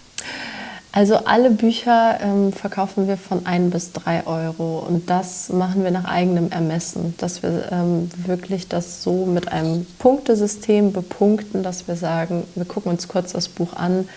[0.93, 5.91] Also alle Bücher ähm, verkaufen wir von 1 bis 3 Euro und das machen wir
[5.91, 11.95] nach eigenem Ermessen, dass wir ähm, wirklich das so mit einem Punktesystem bepunkten, dass wir
[11.95, 14.07] sagen, wir gucken uns kurz das Buch an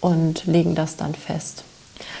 [0.00, 1.64] und legen das dann fest.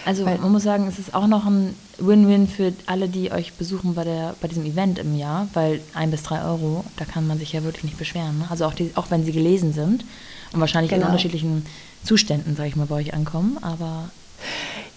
[0.04, 3.54] Also Weil, man muss sagen, es ist auch noch ein Win-Win für alle, die euch
[3.54, 7.26] besuchen bei, der, bei diesem Event im Jahr, weil ein bis drei Euro, da kann
[7.26, 8.38] man sich ja wirklich nicht beschweren.
[8.38, 8.46] Ne?
[8.50, 10.04] Also auch, die, auch wenn sie gelesen sind
[10.52, 11.02] und wahrscheinlich genau.
[11.02, 11.66] in unterschiedlichen
[12.02, 14.10] Zuständen, sage ich mal, bei euch ankommen, aber...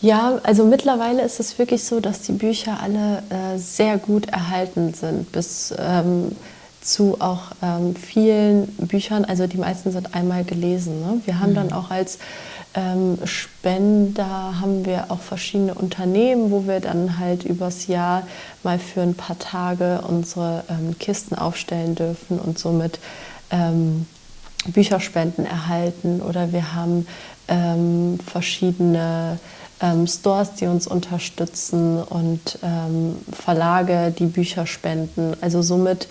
[0.01, 4.93] Ja, also mittlerweile ist es wirklich so, dass die Bücher alle äh, sehr gut erhalten
[4.93, 6.33] sind, bis ähm,
[6.81, 10.99] zu auch ähm, vielen Büchern, also die meisten sind einmal gelesen.
[11.01, 11.21] Ne?
[11.25, 11.55] Wir haben mhm.
[11.55, 12.19] dann auch als
[12.77, 18.27] ähm, Spender haben wir auch verschiedene Unternehmen, wo wir dann halt übers Jahr
[18.61, 22.99] mal für ein paar Tage unsere ähm, Kisten aufstellen dürfen und somit
[23.49, 24.05] ähm,
[24.67, 26.21] Bücherspenden erhalten.
[26.21, 27.07] Oder wir haben
[27.47, 29.39] ähm, verschiedene
[29.81, 35.35] ähm, Stores, die uns unterstützen und ähm, Verlage, die Bücher spenden.
[35.41, 36.07] Also somit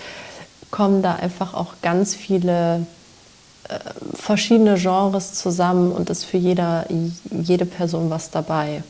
[0.72, 2.86] kommen da einfach auch ganz viele
[4.14, 6.86] verschiedene Genres zusammen und ist für jeder,
[7.30, 8.82] jede Person was dabei.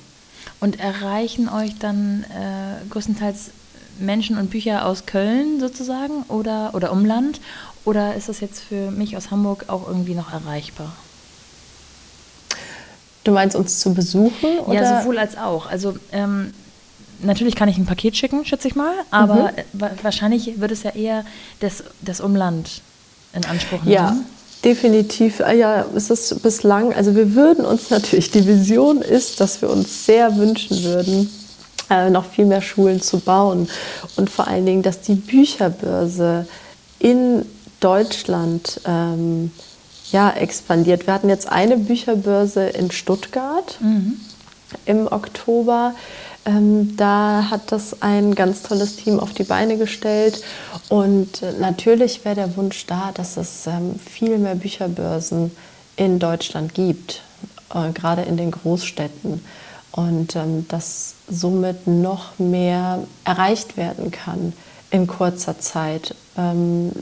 [0.60, 3.50] Und erreichen euch dann äh, größtenteils
[3.98, 7.40] Menschen und Bücher aus Köln sozusagen oder, oder Umland?
[7.84, 10.92] Oder ist das jetzt für mich aus Hamburg auch irgendwie noch erreichbar?
[13.24, 14.58] Du meinst uns zu besuchen?
[14.66, 14.74] Oder?
[14.74, 15.66] Ja, sowohl als auch.
[15.66, 16.52] Also ähm,
[17.20, 19.82] natürlich kann ich ein Paket schicken, schätze ich mal, aber mhm.
[20.02, 21.24] wahrscheinlich wird es ja eher
[21.60, 22.82] das, das Umland
[23.32, 23.92] in Anspruch nehmen.
[23.92, 24.16] Ja,
[24.66, 29.62] Definitiv, ah ja, ist es bislang, also wir würden uns natürlich, die Vision ist, dass
[29.62, 31.30] wir uns sehr wünschen würden,
[31.88, 33.68] äh, noch viel mehr Schulen zu bauen
[34.16, 36.48] und vor allen Dingen, dass die Bücherbörse
[36.98, 37.46] in
[37.78, 39.52] Deutschland ähm,
[40.10, 41.06] ja, expandiert.
[41.06, 44.16] Wir hatten jetzt eine Bücherbörse in Stuttgart mhm.
[44.84, 45.94] im Oktober.
[46.46, 50.42] Ähm, da hat das ein ganz tolles Team auf die Beine gestellt.
[50.88, 55.50] Und äh, natürlich wäre der Wunsch da, dass es ähm, viel mehr Bücherbörsen
[55.96, 57.22] in Deutschland gibt,
[57.74, 59.44] äh, gerade in den Großstädten.
[59.90, 64.52] Und ähm, dass somit noch mehr erreicht werden kann
[64.90, 66.14] in kurzer Zeit.
[66.38, 66.92] Ähm,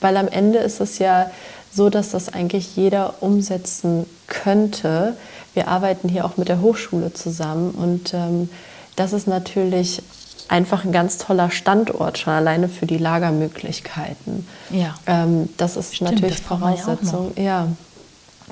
[0.00, 1.30] weil am Ende ist es ja
[1.72, 5.16] so, dass das eigentlich jeder umsetzen könnte.
[5.54, 8.48] Wir arbeiten hier auch mit der Hochschule zusammen und ähm,
[8.96, 10.02] das ist natürlich
[10.48, 14.46] einfach ein ganz toller Standort, schon alleine für die Lagermöglichkeiten.
[14.70, 14.94] Ja.
[15.06, 17.32] Ähm, das ist Stimmt, natürlich das Voraussetzung.
[17.36, 17.66] Ja.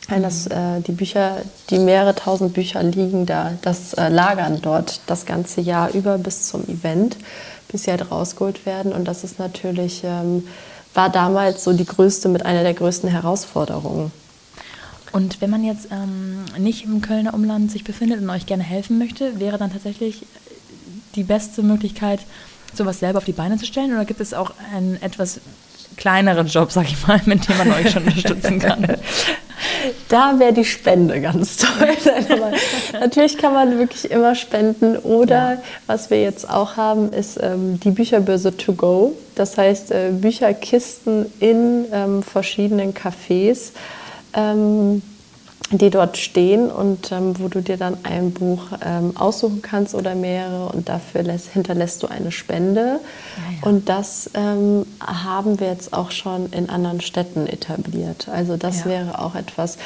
[0.09, 0.23] Mhm.
[0.23, 1.37] Das, äh, die Bücher,
[1.69, 6.49] die mehrere tausend Bücher liegen da, das äh, lagern dort das ganze Jahr über bis
[6.49, 7.17] zum Event,
[7.69, 8.93] bis sie halt rausgeholt werden.
[8.93, 10.47] Und das ist natürlich, ähm,
[10.95, 14.11] war damals so die größte, mit einer der größten Herausforderungen.
[15.13, 18.99] Und wenn man jetzt ähm, nicht im Kölner Umland sich befindet und euch gerne helfen
[18.99, 20.25] möchte, wäre dann tatsächlich
[21.17, 22.21] die beste Möglichkeit,
[22.75, 23.93] sowas selber auf die Beine zu stellen?
[23.93, 25.41] Oder gibt es auch einen etwas
[25.97, 28.97] kleineren Job, sag ich mal, mit dem man euch schon unterstützen kann?
[30.09, 31.89] Da wäre die Spende ganz toll.
[32.93, 34.97] natürlich kann man wirklich immer spenden.
[34.97, 35.63] Oder ja.
[35.87, 39.15] was wir jetzt auch haben, ist ähm, die Bücherbörse to go.
[39.35, 43.73] Das heißt, äh, Bücherkisten in ähm, verschiedenen Cafés
[44.35, 45.03] ähm,
[45.73, 50.17] die dort stehen und ähm, wo du dir dann ein Buch ähm, aussuchen kannst oder
[50.17, 52.81] mehrere und dafür lässt, hinterlässt du eine Spende.
[52.81, 53.69] Ja, ja.
[53.69, 58.29] Und das ähm, haben wir jetzt auch schon in anderen Städten etabliert.
[58.29, 58.87] Also das ja.
[58.87, 59.79] wäre auch etwas,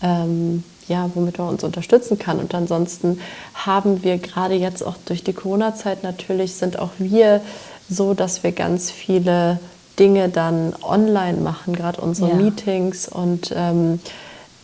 [0.00, 2.38] ähm, ja, womit man uns unterstützen kann.
[2.38, 3.18] Und ansonsten
[3.54, 7.40] haben wir gerade jetzt auch durch die Corona-Zeit natürlich sind auch wir
[7.88, 9.58] so, dass wir ganz viele
[10.02, 12.34] Dinge dann online machen, gerade unsere ja.
[12.34, 14.00] Meetings und ähm,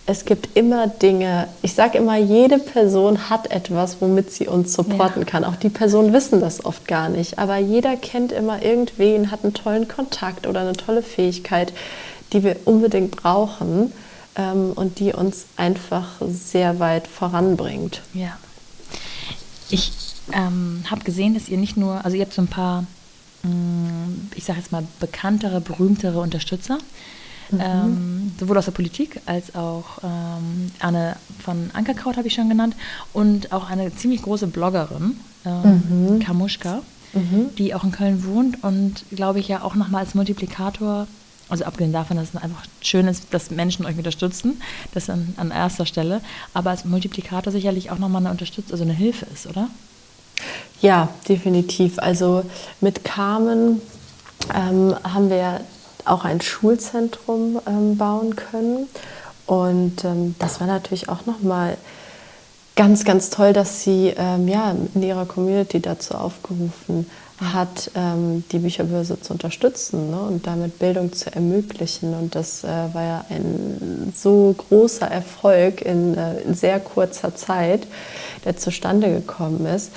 [0.04, 5.22] es gibt immer Dinge, ich sage immer, jede Person hat etwas, womit sie uns supporten
[5.22, 5.28] ja.
[5.28, 5.44] kann.
[5.44, 9.54] Auch die Personen wissen das oft gar nicht, aber jeder kennt immer irgendwen, hat einen
[9.54, 11.72] tollen Kontakt oder eine tolle Fähigkeit,
[12.32, 13.92] die wir unbedingt brauchen
[14.34, 18.00] ähm, und die uns einfach sehr weit voranbringt.
[18.12, 18.38] Ja.
[19.70, 19.92] Ich
[20.32, 22.86] ähm, habe gesehen, dass ihr nicht nur, also ihr habt so ein paar
[24.34, 26.78] ich sage jetzt mal, bekanntere, berühmtere Unterstützer.
[27.50, 27.60] Mhm.
[27.60, 32.76] Ähm, sowohl aus der Politik als auch ähm, Anne von Ankerkraut habe ich schon genannt
[33.14, 36.18] und auch eine ziemlich große Bloggerin, ähm, mhm.
[36.18, 36.82] Kamuschka,
[37.14, 37.50] mhm.
[37.56, 41.06] die auch in Köln wohnt und glaube ich ja auch nochmal als Multiplikator,
[41.48, 44.60] also abgesehen davon, dass es einfach schön ist, dass Menschen euch unterstützen,
[44.92, 46.20] das an, an erster Stelle,
[46.52, 49.68] aber als Multiplikator sicherlich auch nochmal eine Unterstützung, also eine Hilfe ist, oder?
[50.80, 51.98] Ja, definitiv.
[51.98, 52.44] Also
[52.80, 53.82] mit Carmen
[54.54, 55.60] ähm, haben wir
[56.04, 58.88] auch ein Schulzentrum ähm, bauen können.
[59.46, 61.76] Und ähm, das war natürlich auch nochmal
[62.76, 67.10] ganz, ganz toll, dass sie ähm, ja, in ihrer Community dazu aufgerufen
[67.40, 72.14] hat, ähm, die Bücherbörse zu unterstützen ne, und damit Bildung zu ermöglichen.
[72.14, 77.86] Und das äh, war ja ein so großer Erfolg in, äh, in sehr kurzer Zeit,
[78.44, 79.92] der zustande gekommen ist.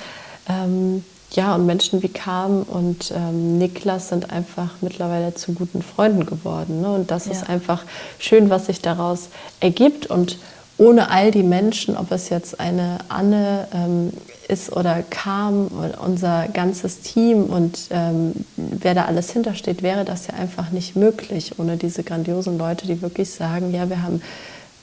[0.48, 6.26] Ähm, ja, und Menschen wie Carmen und ähm, Niklas sind einfach mittlerweile zu guten Freunden
[6.26, 6.82] geworden.
[6.82, 6.92] Ne?
[6.92, 7.32] Und das ja.
[7.32, 7.84] ist einfach
[8.18, 9.28] schön, was sich daraus
[9.60, 10.06] ergibt.
[10.06, 10.38] Und
[10.76, 14.12] ohne all die Menschen, ob es jetzt eine Anne ähm,
[14.48, 20.26] ist oder Carmen oder unser ganzes Team und ähm, wer da alles hintersteht, wäre das
[20.26, 24.20] ja einfach nicht möglich ohne diese grandiosen Leute, die wirklich sagen, ja, wir haben,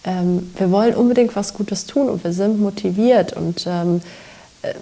[0.06, 4.02] ähm, wir wollen unbedingt was Gutes tun und wir sind motiviert und ähm,
[4.62, 4.74] äh,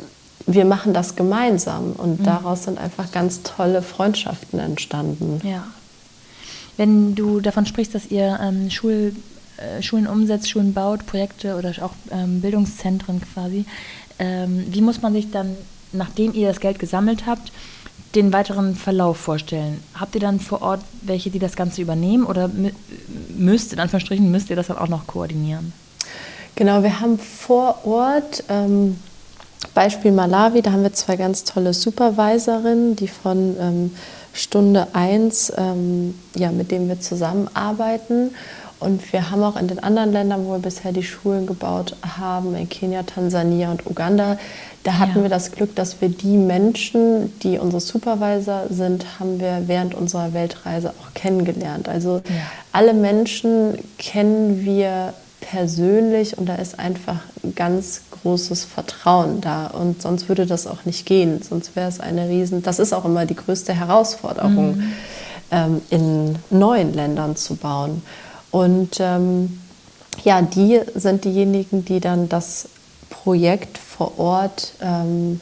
[0.47, 2.23] wir machen das gemeinsam und mhm.
[2.23, 5.41] daraus sind einfach ganz tolle Freundschaften entstanden.
[5.43, 5.65] Ja.
[6.77, 9.13] Wenn du davon sprichst, dass ihr ähm, Schul,
[9.57, 13.65] äh, Schulen umsetzt, Schulen baut, Projekte oder auch ähm, Bildungszentren quasi,
[14.19, 15.55] ähm, wie muss man sich dann,
[15.91, 17.51] nachdem ihr das Geld gesammelt habt,
[18.15, 19.83] den weiteren Verlauf vorstellen?
[19.95, 22.49] Habt ihr dann vor Ort welche, die das Ganze übernehmen oder
[23.35, 25.73] müsst, in Anführungsstrichen, müsst ihr das dann auch noch koordinieren?
[26.55, 28.97] Genau, wir haben vor Ort ähm,
[29.77, 33.91] Beispiel Malawi, da haben wir zwei ganz tolle Supervisorinnen, die von ähm,
[34.33, 38.33] Stunde 1, ähm, ja, mit denen wir zusammenarbeiten.
[38.79, 42.55] Und wir haben auch in den anderen Ländern, wo wir bisher die Schulen gebaut haben,
[42.55, 44.39] in Kenia, Tansania und Uganda,
[44.83, 45.21] da hatten ja.
[45.21, 50.33] wir das Glück, dass wir die Menschen, die unsere Supervisor sind, haben wir während unserer
[50.33, 51.87] Weltreise auch kennengelernt.
[51.87, 52.33] Also ja.
[52.71, 55.13] alle Menschen kennen wir
[55.49, 57.19] persönlich und da ist einfach
[57.55, 61.41] ganz großes Vertrauen da und sonst würde das auch nicht gehen.
[61.41, 64.93] Sonst wäre es eine riesen, das ist auch immer die größte Herausforderung, mhm.
[65.51, 68.01] ähm, in neuen Ländern zu bauen.
[68.51, 69.59] Und ähm,
[70.23, 72.67] ja, die sind diejenigen, die dann das
[73.09, 75.39] Projekt vor Ort ähm,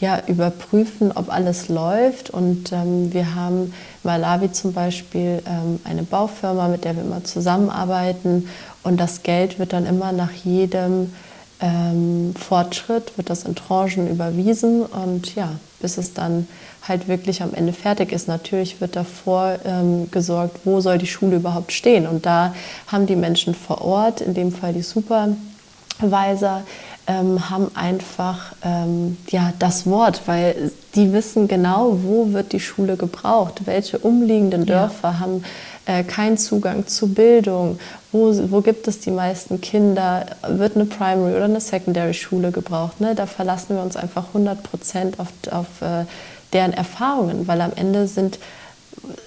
[0.00, 2.30] ja, überprüfen, ob alles läuft.
[2.30, 8.48] Und ähm, wir haben Malawi zum Beispiel ähm, eine Baufirma, mit der wir immer zusammenarbeiten.
[8.86, 11.12] Und das Geld wird dann immer nach jedem
[11.60, 14.82] ähm, Fortschritt, wird das in Tranchen überwiesen.
[14.82, 16.46] Und ja, bis es dann
[16.86, 18.28] halt wirklich am Ende fertig ist.
[18.28, 22.06] Natürlich wird davor ähm, gesorgt, wo soll die Schule überhaupt stehen.
[22.06, 22.54] Und da
[22.86, 26.62] haben die Menschen vor Ort, in dem Fall die Supervisor,
[27.06, 32.96] ähm, haben einfach ähm, ja, das Wort, weil die wissen genau, wo wird die Schule
[32.96, 35.18] gebraucht, welche umliegenden Dörfer ja.
[35.20, 35.44] haben
[35.86, 37.78] äh, keinen Zugang zu Bildung,
[38.12, 43.00] wo, wo gibt es die meisten Kinder, wird eine Primary oder eine Secondary Schule gebraucht.
[43.00, 43.14] Ne?
[43.14, 46.04] Da verlassen wir uns einfach 100 Prozent auf, auf äh,
[46.52, 48.38] deren Erfahrungen, weil am Ende sind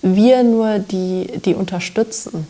[0.01, 2.47] wir nur die, die unterstützen.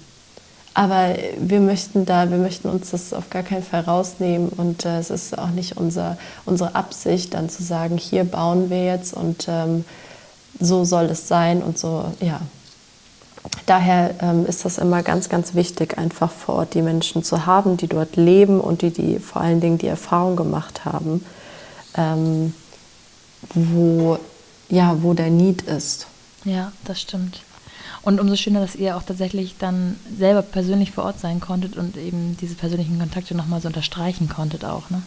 [0.73, 4.99] Aber wir möchten da, wir möchten uns das auf gar keinen Fall rausnehmen und äh,
[4.99, 9.47] es ist auch nicht unser, unsere Absicht, dann zu sagen, hier bauen wir jetzt und
[9.49, 9.83] ähm,
[10.59, 12.39] so soll es sein und so, ja.
[13.65, 17.77] Daher ähm, ist das immer ganz, ganz wichtig, einfach vor Ort die Menschen zu haben,
[17.77, 21.25] die dort leben und die, die vor allen Dingen die Erfahrung gemacht haben,
[21.95, 22.53] ähm,
[23.53, 24.19] wo,
[24.69, 26.07] ja, wo der Need ist.
[26.43, 27.41] Ja, das stimmt.
[28.01, 31.97] Und umso schöner, dass ihr auch tatsächlich dann selber persönlich vor Ort sein konntet und
[31.97, 35.01] eben diese persönlichen Kontakte nochmal so unterstreichen konntet auch, ne?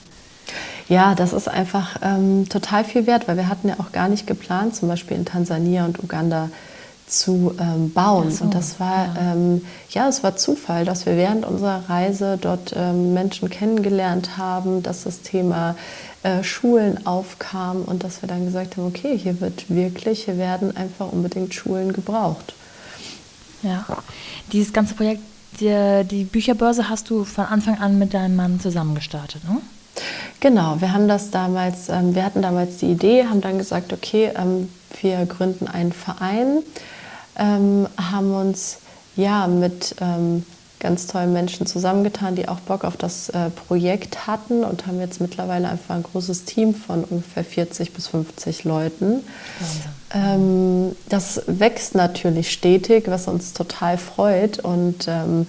[0.88, 4.26] Ja, das ist einfach ähm, total viel wert, weil wir hatten ja auch gar nicht
[4.26, 6.50] geplant, zum Beispiel in Tansania und Uganda
[7.06, 8.30] zu ähm, bauen.
[8.30, 9.32] So, und das war ja.
[9.32, 14.82] Ähm, ja, es war Zufall, dass wir während unserer Reise dort ähm, Menschen kennengelernt haben,
[14.82, 15.76] dass das Thema
[16.22, 20.76] äh, Schulen aufkam und dass wir dann gesagt haben, okay, hier wird wirklich, hier werden
[20.76, 22.54] einfach unbedingt Schulen gebraucht.
[23.62, 23.84] Ja,
[24.52, 25.22] dieses ganze Projekt,
[25.60, 29.60] die, die Bücherbörse hast du von Anfang an mit deinem Mann zusammen gestartet, ne?
[30.40, 34.32] Genau, wir haben das damals, ähm, wir hatten damals die Idee, haben dann gesagt, okay,
[34.34, 34.68] ähm,
[35.00, 36.62] wir gründen einen Verein,
[37.36, 38.78] ähm, haben uns
[39.14, 40.44] ja mit ähm,
[40.80, 45.20] ganz tollen Menschen zusammengetan, die auch Bock auf das äh, Projekt hatten und haben jetzt
[45.20, 49.20] mittlerweile einfach ein großes Team von ungefähr 40 bis 50 Leuten.
[50.14, 55.46] Ähm, das wächst natürlich stetig, was uns total freut und ähm,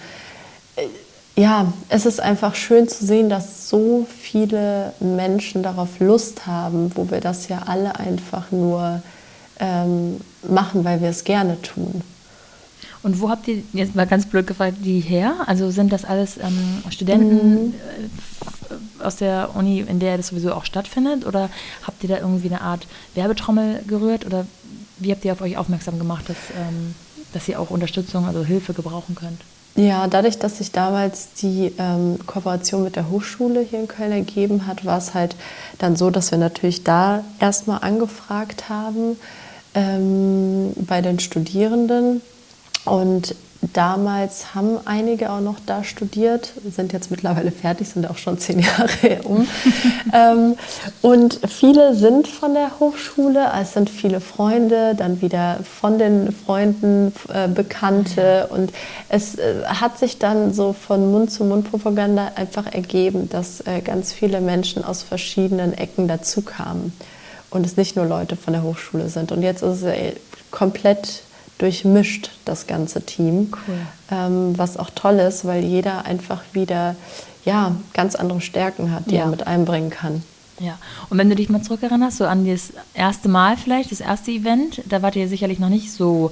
[0.75, 0.87] äh,
[1.35, 7.09] ja, es ist einfach schön zu sehen, dass so viele Menschen darauf Lust haben, wo
[7.09, 9.01] wir das ja alle einfach nur
[9.59, 12.01] ähm, machen, weil wir es gerne tun.
[13.01, 15.35] Und wo habt ihr, jetzt mal ganz blöd gefragt, die her?
[15.45, 17.73] Also sind das alles ähm, Studenten mhm.
[19.01, 21.25] Aus der Uni, in der das sowieso auch stattfindet?
[21.25, 21.49] Oder
[21.85, 24.25] habt ihr da irgendwie eine Art Werbetrommel gerührt?
[24.25, 24.45] Oder
[24.97, 26.95] wie habt ihr auf euch aufmerksam gemacht, dass, ähm,
[27.33, 29.41] dass ihr auch Unterstützung, also Hilfe gebrauchen könnt?
[29.75, 34.67] Ja, dadurch, dass sich damals die ähm, Kooperation mit der Hochschule hier in Köln ergeben
[34.67, 35.35] hat, war es halt
[35.79, 39.17] dann so, dass wir natürlich da erstmal angefragt haben
[39.73, 42.21] ähm, bei den Studierenden
[42.85, 43.35] und
[43.71, 48.59] damals haben einige auch noch da studiert, sind jetzt mittlerweile fertig, sind auch schon zehn
[48.59, 49.47] Jahre um.
[50.13, 50.55] ähm,
[51.01, 57.13] und viele sind von der Hochschule, es sind viele Freunde, dann wieder von den Freunden
[57.33, 58.47] äh, Bekannte.
[58.47, 58.73] Und
[59.09, 63.81] es äh, hat sich dann so von Mund zu Mund Propaganda einfach ergeben, dass äh,
[63.81, 66.93] ganz viele Menschen aus verschiedenen Ecken dazu kamen.
[67.49, 69.31] Und es nicht nur Leute von der Hochschule sind.
[69.31, 70.13] Und jetzt ist es äh,
[70.51, 71.21] komplett
[71.57, 73.51] durchmischt, das ganze Team.
[73.67, 73.75] Cool.
[74.11, 76.95] Ähm, was auch toll ist, weil jeder einfach wieder
[77.45, 79.21] ja, ganz andere Stärken hat, die ja.
[79.21, 80.23] er mit einbringen kann.
[80.59, 80.77] Ja,
[81.09, 84.81] und wenn du dich mal zurückerinnerst, so an das erste Mal vielleicht, das erste Event,
[84.87, 86.31] da wart ihr sicherlich noch nicht so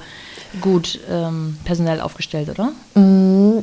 [0.61, 2.71] gut ähm, personell aufgestellt, oder?
[2.93, 3.59] Mm,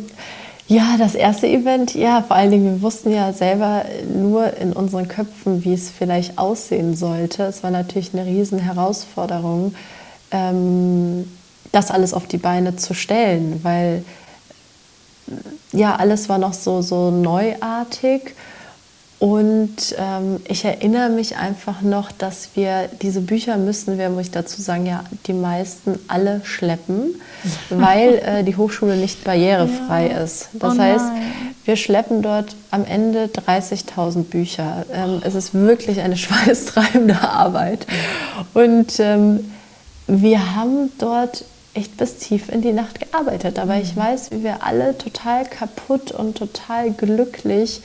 [0.66, 5.06] ja, das erste Event, ja, vor allen Dingen, wir wussten ja selber nur in unseren
[5.06, 7.44] Köpfen, wie es vielleicht aussehen sollte.
[7.44, 9.74] Es war natürlich eine riesen Herausforderung.
[10.30, 11.24] Ähm,
[11.72, 14.04] das alles auf die Beine zu stellen, weil
[15.72, 18.34] ja, alles war noch so, so neuartig.
[19.20, 24.30] Und ähm, ich erinnere mich einfach noch, dass wir diese Bücher müssen wir, muss ich
[24.30, 27.20] dazu sagen, ja, die meisten alle schleppen,
[27.68, 30.18] weil äh, die Hochschule nicht barrierefrei ja.
[30.18, 30.50] ist.
[30.52, 31.06] Das oh heißt,
[31.64, 34.86] wir schleppen dort am Ende 30.000 Bücher.
[34.92, 37.88] Ähm, es ist wirklich eine schweißtreibende Arbeit.
[38.54, 39.52] Und ähm,
[40.06, 41.44] wir haben dort
[41.74, 43.58] echt bis tief in die Nacht gearbeitet.
[43.58, 44.00] Aber ich mhm.
[44.00, 47.82] weiß, wie wir alle total kaputt und total glücklich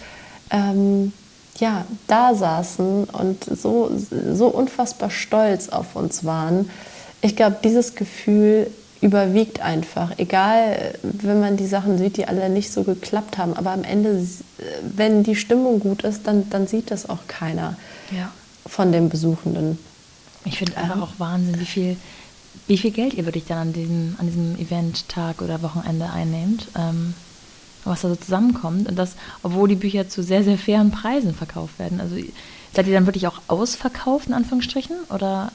[0.50, 1.14] ähm,
[1.58, 3.92] ja, da saßen und so,
[4.32, 6.70] so unfassbar stolz auf uns waren.
[7.22, 8.68] Ich glaube, dieses Gefühl
[9.02, 10.18] überwiegt einfach.
[10.18, 13.54] Egal, wenn man die Sachen sieht, die alle nicht so geklappt haben.
[13.54, 14.26] Aber am Ende,
[14.96, 17.76] wenn die Stimmung gut ist, dann, dann sieht das auch keiner
[18.12, 18.32] ja.
[18.66, 19.78] von den Besuchenden.
[20.46, 21.98] Ich finde einfach auch Wahnsinn, wie viel,
[22.68, 26.68] wie viel Geld ihr wirklich dann an diesem, an diesem Event-Tag oder Wochenende einnehmt.
[26.76, 27.14] Ähm,
[27.86, 28.88] was da so zusammenkommt.
[28.88, 32.00] Und das, obwohl die Bücher zu sehr, sehr fairen Preisen verkauft werden.
[32.00, 32.16] Also
[32.74, 34.96] seid ihr dann wirklich auch ausverkauft, in Anführungsstrichen?
[35.10, 35.52] Oder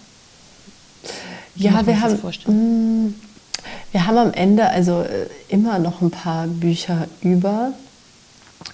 [1.56, 3.14] ja, wir haben, mm,
[3.92, 7.72] wir haben am Ende also äh, immer noch ein paar Bücher über.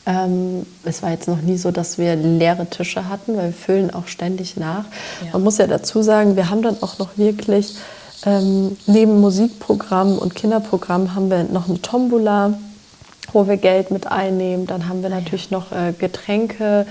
[0.06, 3.92] Ähm, es war jetzt noch nie so, dass wir leere Tische hatten, weil wir füllen
[3.92, 4.84] auch ständig nach.
[5.24, 5.32] Ja.
[5.32, 7.74] Man muss ja dazu sagen, wir haben dann auch noch wirklich
[8.26, 12.54] ähm, neben Musikprogramm und Kinderprogramm haben wir noch eine Tombola,
[13.32, 14.66] wo wir Geld mit einnehmen.
[14.66, 16.86] Dann haben wir natürlich noch äh, Getränke,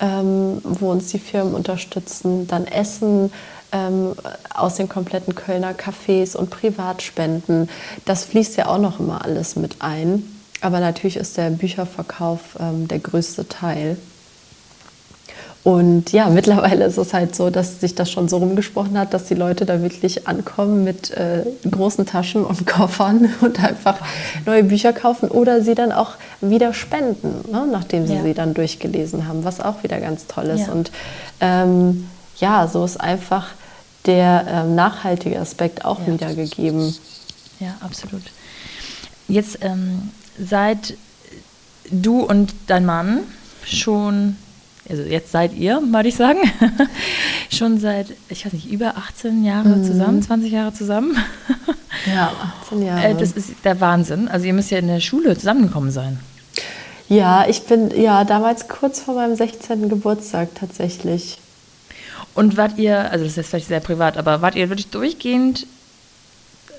[0.00, 2.46] ähm, wo uns die Firmen unterstützen.
[2.46, 3.32] Dann Essen
[3.72, 4.14] ähm,
[4.54, 7.68] aus den kompletten Kölner Cafés und Privatspenden.
[8.04, 10.24] Das fließt ja auch noch immer alles mit ein.
[10.60, 13.96] Aber natürlich ist der Bücherverkauf ähm, der größte Teil.
[15.64, 19.24] Und ja, mittlerweile ist es halt so, dass sich das schon so rumgesprochen hat, dass
[19.24, 23.96] die Leute da wirklich ankommen mit äh, großen Taschen und Koffern und einfach
[24.44, 26.12] neue Bücher kaufen oder sie dann auch
[26.42, 28.22] wieder spenden, ne, nachdem sie ja.
[28.22, 30.66] sie dann durchgelesen haben, was auch wieder ganz toll ist.
[30.66, 30.72] Ja.
[30.72, 30.92] Und
[31.40, 33.46] ähm, ja, so ist einfach
[34.04, 36.12] der ähm, nachhaltige Aspekt auch ja.
[36.12, 36.94] wiedergegeben.
[37.58, 38.22] Ja, absolut.
[39.28, 40.94] Jetzt ähm, seit
[41.90, 43.20] du und dein Mann
[43.64, 44.36] schon
[44.88, 46.38] also jetzt seid ihr, würde ich sagen,
[47.50, 49.84] schon seit, ich weiß nicht, über 18 Jahre mhm.
[49.84, 51.16] zusammen, 20 Jahre zusammen.
[52.06, 52.32] ja,
[52.62, 53.08] 18 Jahre.
[53.08, 54.28] Äh, das ist der Wahnsinn.
[54.28, 56.18] Also ihr müsst ja in der Schule zusammengekommen sein.
[57.08, 59.88] Ja, ich bin ja damals kurz vor meinem 16.
[59.88, 61.38] Geburtstag tatsächlich.
[62.34, 65.66] Und wart ihr, also das ist vielleicht sehr privat, aber wart ihr wirklich durchgehend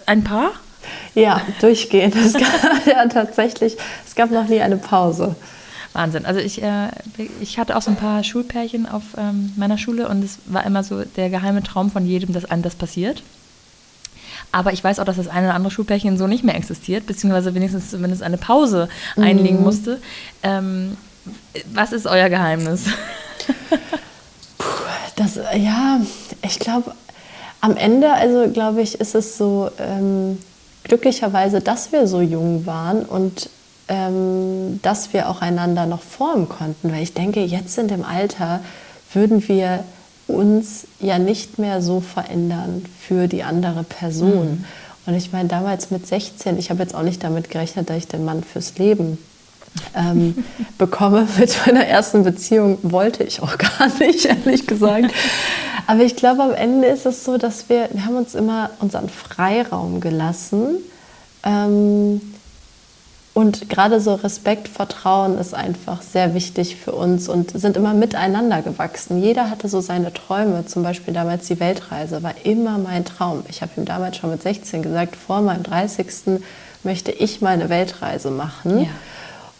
[0.06, 0.52] ein Paar?
[1.16, 2.16] Ja, durchgehend.
[2.16, 5.36] Es gab, ja, tatsächlich, es gab noch nie eine Pause.
[5.96, 6.26] Wahnsinn.
[6.26, 6.90] Also ich, äh,
[7.42, 10.84] ich hatte auch so ein paar Schulpärchen auf ähm, meiner Schule und es war immer
[10.84, 13.24] so der geheime Traum von jedem, dass einem das passiert.
[14.52, 17.56] Aber ich weiß auch, dass das eine oder andere Schulpärchen so nicht mehr existiert, beziehungsweise
[17.56, 19.24] wenigstens zumindest eine Pause mhm.
[19.24, 20.00] einlegen musste.
[20.44, 20.98] Ähm,
[21.74, 22.86] was ist euer Geheimnis?
[24.58, 24.66] Puh,
[25.16, 26.00] das, ja,
[26.42, 26.94] ich glaube,
[27.62, 30.38] am Ende, also glaube ich, ist es so ähm,
[30.84, 33.50] glücklicherweise, dass wir so jung waren und
[33.88, 36.92] ähm, dass wir auch einander noch formen konnten.
[36.92, 38.62] Weil ich denke, jetzt in dem Alter
[39.14, 39.84] würden wir
[40.28, 44.52] uns ja nicht mehr so verändern für die andere Person.
[44.52, 44.66] Mhm.
[45.06, 48.08] Und ich meine, damals mit 16, ich habe jetzt auch nicht damit gerechnet, dass ich
[48.08, 49.20] den Mann fürs Leben
[49.96, 50.44] ähm,
[50.78, 51.28] bekomme.
[51.38, 55.14] Mit meiner ersten Beziehung wollte ich auch gar nicht, ehrlich gesagt.
[55.88, 59.10] Aber ich glaube, am Ende ist es so, dass wir, wir haben uns immer unseren
[59.10, 60.78] Freiraum gelassen.
[61.44, 62.22] Ähm,
[63.36, 68.62] und gerade so Respekt, Vertrauen ist einfach sehr wichtig für uns und sind immer miteinander
[68.62, 69.22] gewachsen.
[69.22, 70.66] Jeder hatte so seine Träume.
[70.68, 73.44] Zum Beispiel damals die Weltreise war immer mein Traum.
[73.50, 76.40] Ich habe ihm damals schon mit 16 gesagt, vor meinem 30.
[76.84, 78.86] möchte ich meine Weltreise machen.
[78.86, 78.90] Ja.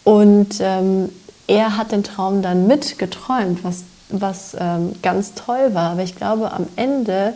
[0.04, 1.10] Und ähm,
[1.46, 5.90] er hat den Traum dann mitgeträumt, was, was ähm, ganz toll war.
[5.90, 7.34] Aber ich glaube, am Ende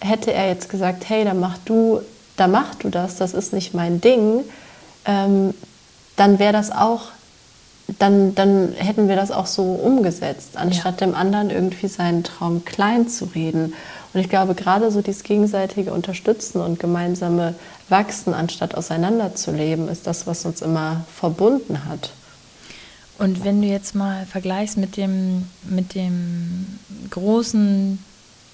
[0.00, 2.02] hätte er jetzt gesagt, hey, da mach du,
[2.36, 4.44] da mach du das, das ist nicht mein Ding.
[5.06, 5.54] Ähm,
[6.18, 7.06] dann wäre das auch,
[7.98, 11.06] dann, dann hätten wir das auch so umgesetzt, anstatt ja.
[11.06, 13.72] dem anderen irgendwie seinen Traum klein zu reden.
[14.12, 17.54] Und ich glaube, gerade so dieses gegenseitige Unterstützen und gemeinsame
[17.88, 22.10] Wachsen, anstatt auseinanderzuleben, ist das, was uns immer verbunden hat.
[23.18, 26.78] Und wenn du jetzt mal vergleichst mit dem, mit dem
[27.10, 27.98] großen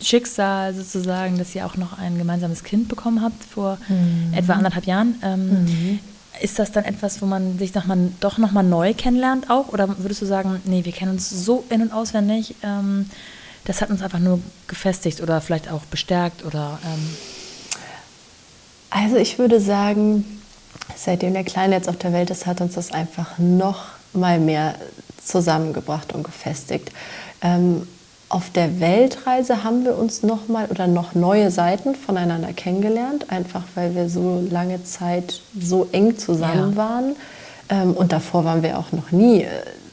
[0.00, 4.32] Schicksal sozusagen, dass ihr auch noch ein gemeinsames Kind bekommen habt vor mhm.
[4.34, 5.98] etwa anderthalb Jahren, ähm, mhm.
[6.40, 7.84] Ist das dann etwas, wo man sich noch
[8.20, 9.68] doch nochmal neu kennenlernt auch?
[9.68, 13.08] Oder würdest du sagen, nee, wir kennen uns so in- und auswendig, ähm,
[13.64, 16.78] das hat uns einfach nur gefestigt oder vielleicht auch bestärkt oder...
[16.84, 17.16] Ähm
[18.90, 20.24] also ich würde sagen,
[20.94, 24.76] seitdem der Kleine jetzt auf der Welt ist, hat uns das einfach noch mal mehr
[25.24, 26.92] zusammengebracht und gefestigt.
[27.42, 27.88] Ähm,
[28.34, 33.62] auf der Weltreise haben wir uns noch mal oder noch neue Seiten voneinander kennengelernt, einfach
[33.76, 36.76] weil wir so lange Zeit so eng zusammen ja.
[36.76, 37.16] waren.
[37.68, 39.48] Ähm, und davor waren wir auch noch nie äh,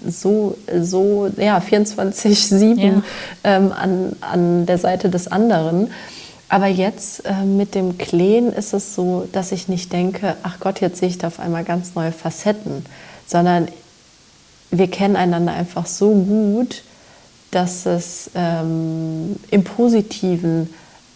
[0.08, 3.04] so, so ja, 24-7 ja.
[3.44, 5.92] ähm, an, an der Seite des anderen.
[6.50, 10.82] Aber jetzt äh, mit dem Kleen ist es so, dass ich nicht denke, ach Gott,
[10.82, 12.88] jetzt sehe ich da auf einmal ganz neue Facetten,
[13.28, 13.68] sondern
[14.72, 16.82] wir kennen einander einfach so gut,
[17.52, 20.74] dass es ähm, im Positiven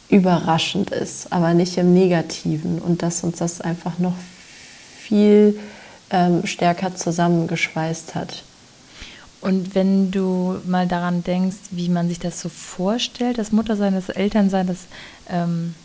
[0.09, 4.15] überraschend ist, aber nicht im Negativen und dass uns das einfach noch
[4.99, 5.59] viel
[6.11, 8.43] ähm, stärker zusammengeschweißt hat.
[9.41, 14.09] Und wenn du mal daran denkst, wie man sich das so vorstellt, das Muttersein, das
[14.09, 14.85] Elternsein, das
[15.29, 15.75] ähm,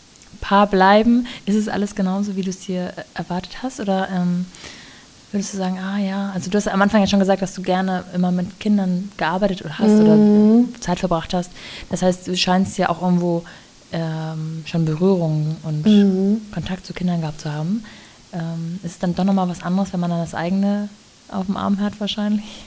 [0.40, 3.80] Paar bleiben, ist es alles genauso, wie du es dir äh, erwartet hast?
[3.80, 4.46] Oder ähm,
[5.33, 7.62] würdest du sagen, ah ja, also du hast am Anfang ja schon gesagt, dass du
[7.62, 10.01] gerne immer mit Kindern gearbeitet hast mhm.
[10.01, 11.51] oder Zeit verbracht hast.
[11.89, 13.45] Das heißt, du scheinst ja auch irgendwo
[13.93, 16.41] ähm, schon Berührung und mhm.
[16.53, 17.85] Kontakt zu Kindern gehabt zu haben.
[18.33, 20.89] Ähm, ist es dann doch nochmal was anderes, wenn man dann das eigene
[21.31, 22.64] auf dem Arm hat wahrscheinlich?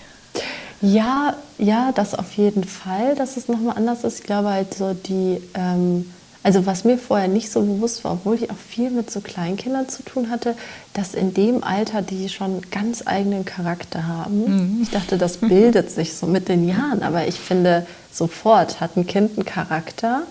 [0.81, 4.19] Ja, ja, das auf jeden Fall, dass es nochmal anders ist.
[4.19, 6.11] Ich glaube halt so die, ähm,
[6.43, 9.87] also was mir vorher nicht so bewusst war, obwohl ich auch viel mit so Kleinkindern
[9.87, 10.55] zu tun hatte,
[10.93, 14.75] dass in dem Alter die schon ganz eigenen Charakter haben.
[14.75, 14.81] Mhm.
[14.83, 19.07] Ich dachte, das bildet sich so mit den Jahren, aber ich finde, sofort hat ein
[19.07, 20.23] Kind einen Charakter.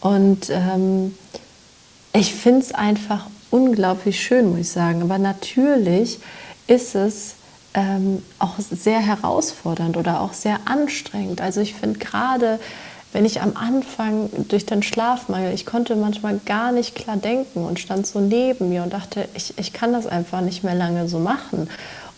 [0.00, 1.14] Und ähm,
[2.12, 5.02] ich finde es einfach unglaublich schön, muss ich sagen.
[5.02, 6.18] Aber natürlich
[6.66, 7.34] ist es
[7.74, 11.40] ähm, auch sehr herausfordernd oder auch sehr anstrengend.
[11.40, 12.60] Also ich finde gerade,
[13.12, 17.80] wenn ich am Anfang durch den Schlafmangel, ich konnte manchmal gar nicht klar denken und
[17.80, 21.18] stand so neben mir und dachte, ich, ich kann das einfach nicht mehr lange so
[21.18, 21.68] machen.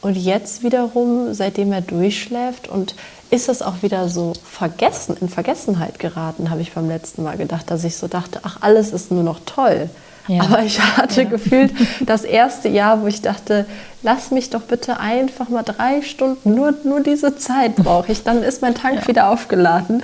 [0.03, 2.95] Und jetzt wiederum, seitdem er durchschläft und
[3.31, 7.71] ist es auch wieder so vergessen, in Vergessenheit geraten, habe ich beim letzten Mal gedacht,
[7.71, 9.91] dass ich so dachte, ach, alles ist nur noch toll.
[10.27, 10.43] Ja.
[10.43, 11.29] Aber ich hatte ja.
[11.29, 11.73] gefühlt
[12.07, 13.67] das erste Jahr, wo ich dachte,
[14.03, 18.43] lass mich doch bitte einfach mal drei Stunden, nur, nur diese Zeit brauche ich, dann
[18.43, 19.09] ist mein Tank ja.
[19.09, 20.03] wieder aufgeladen.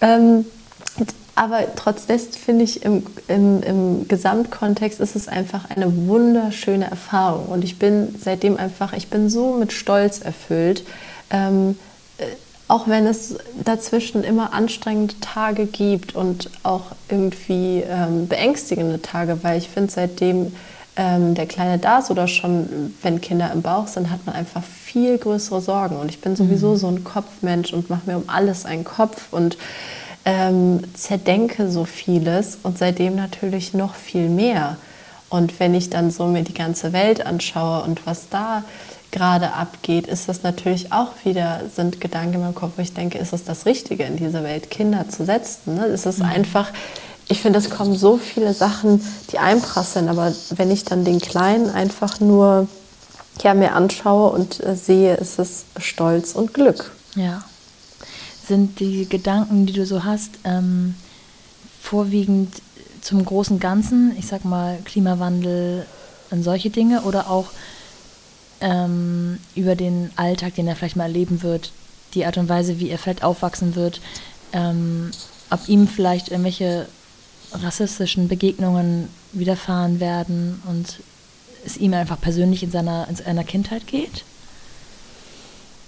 [0.00, 0.44] Ähm,
[1.36, 7.46] aber trotzdem finde ich, im, im, im Gesamtkontext ist es einfach eine wunderschöne Erfahrung.
[7.46, 10.84] Und ich bin seitdem einfach, ich bin so mit Stolz erfüllt.
[11.30, 11.78] Ähm,
[12.16, 12.24] äh,
[12.68, 19.58] auch wenn es dazwischen immer anstrengende Tage gibt und auch irgendwie ähm, beängstigende Tage, weil
[19.58, 20.52] ich finde, seitdem
[20.96, 24.62] ähm, der Kleine da ist oder schon, wenn Kinder im Bauch sind, hat man einfach
[24.96, 25.96] viel größere Sorgen.
[25.96, 26.76] Und ich bin sowieso mhm.
[26.78, 29.58] so ein Kopfmensch und mache mir um alles einen Kopf und
[30.24, 34.78] ähm, zerdenke so vieles und seitdem natürlich noch viel mehr.
[35.28, 38.64] Und wenn ich dann so mir die ganze Welt anschaue und was da
[39.10, 43.18] gerade abgeht, ist das natürlich auch wieder, sind Gedanken in meinem Kopf, wo ich denke,
[43.18, 45.74] ist es das Richtige in dieser Welt, Kinder zu setzen?
[45.74, 45.84] Ne?
[45.88, 46.24] Es ist mhm.
[46.24, 46.70] einfach,
[47.28, 51.68] ich finde, es kommen so viele Sachen, die einprasseln, aber wenn ich dann den Kleinen
[51.68, 52.66] einfach nur
[53.42, 56.92] ja, mir anschaue und äh, sehe, ist es Stolz und Glück.
[57.14, 57.44] Ja.
[58.46, 60.94] Sind die Gedanken, die du so hast, ähm,
[61.80, 62.54] vorwiegend
[63.00, 65.86] zum großen Ganzen, ich sag mal Klimawandel
[66.30, 67.46] und solche Dinge oder auch
[68.60, 71.72] ähm, über den Alltag, den er vielleicht mal erleben wird,
[72.14, 74.00] die Art und Weise, wie er vielleicht aufwachsen wird,
[74.52, 75.10] ähm,
[75.50, 76.88] ob ihm vielleicht irgendwelche
[77.52, 81.00] rassistischen Begegnungen widerfahren werden und
[81.66, 84.24] es ihm einfach persönlich in seiner, in seiner Kindheit geht?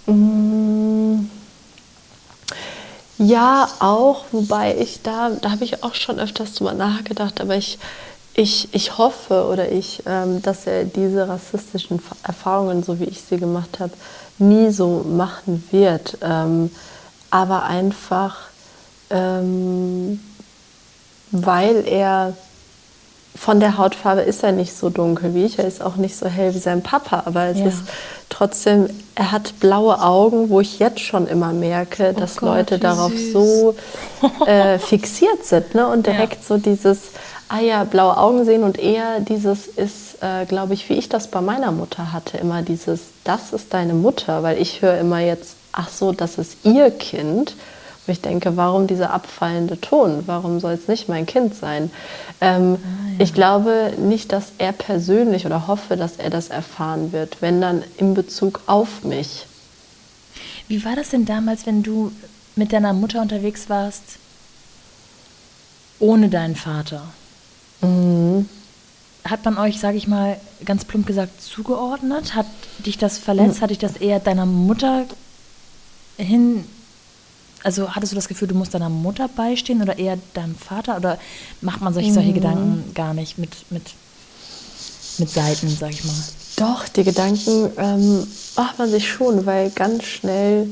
[0.06, 1.26] Mm.
[3.18, 7.78] Ja, auch, wobei ich da, da habe ich auch schon öfters drüber nachgedacht, aber ich
[8.38, 13.36] ich, ich hoffe oder ich, ähm, dass er diese rassistischen Erfahrungen, so wie ich sie
[13.36, 13.92] gemacht habe,
[14.38, 16.18] nie so machen wird.
[16.22, 16.70] Ähm,
[17.30, 18.36] aber einfach,
[19.10, 20.20] ähm,
[21.32, 22.36] weil er
[23.38, 26.26] von der Hautfarbe ist er nicht so dunkel wie ich, er ist auch nicht so
[26.26, 27.66] hell wie sein Papa, aber es ja.
[27.66, 27.82] ist
[28.28, 32.78] trotzdem, er hat blaue Augen, wo ich jetzt schon immer merke, oh dass Gott, Leute
[32.78, 33.32] darauf süß.
[33.32, 33.74] so
[34.46, 35.86] äh, fixiert sind ne?
[35.86, 36.48] und direkt ja.
[36.48, 36.98] so dieses,
[37.48, 41.28] ah ja, blaue Augen sehen und eher dieses ist, äh, glaube ich, wie ich das
[41.28, 45.54] bei meiner Mutter hatte, immer dieses, das ist deine Mutter, weil ich höre immer jetzt,
[45.72, 47.54] ach so, das ist ihr Kind.
[48.08, 50.22] Ich denke, warum dieser abfallende Ton?
[50.26, 51.90] Warum soll es nicht mein Kind sein?
[52.40, 53.24] Ähm, ah, ja.
[53.24, 57.82] Ich glaube nicht, dass er persönlich oder hoffe, dass er das erfahren wird, wenn dann
[57.96, 59.46] in Bezug auf mich.
[60.68, 62.12] Wie war das denn damals, wenn du
[62.56, 64.02] mit deiner Mutter unterwegs warst,
[65.98, 67.02] ohne deinen Vater?
[67.80, 68.48] Mhm.
[69.24, 72.34] Hat man euch, sage ich mal, ganz plump gesagt, zugeordnet?
[72.34, 72.46] Hat
[72.78, 73.58] dich das verletzt?
[73.58, 73.62] Mhm.
[73.62, 75.04] Hat dich das eher deiner Mutter
[76.16, 76.64] hin
[77.64, 80.96] also hattest du das Gefühl, du musst deiner Mutter beistehen oder eher deinem Vater?
[80.96, 81.18] Oder
[81.60, 82.34] macht man sich solche mhm.
[82.34, 83.82] Gedanken gar nicht mit, mit,
[85.18, 86.14] mit Seiten, sag ich mal?
[86.56, 90.68] Doch, die Gedanken ähm, macht man sich schon, weil ganz schnell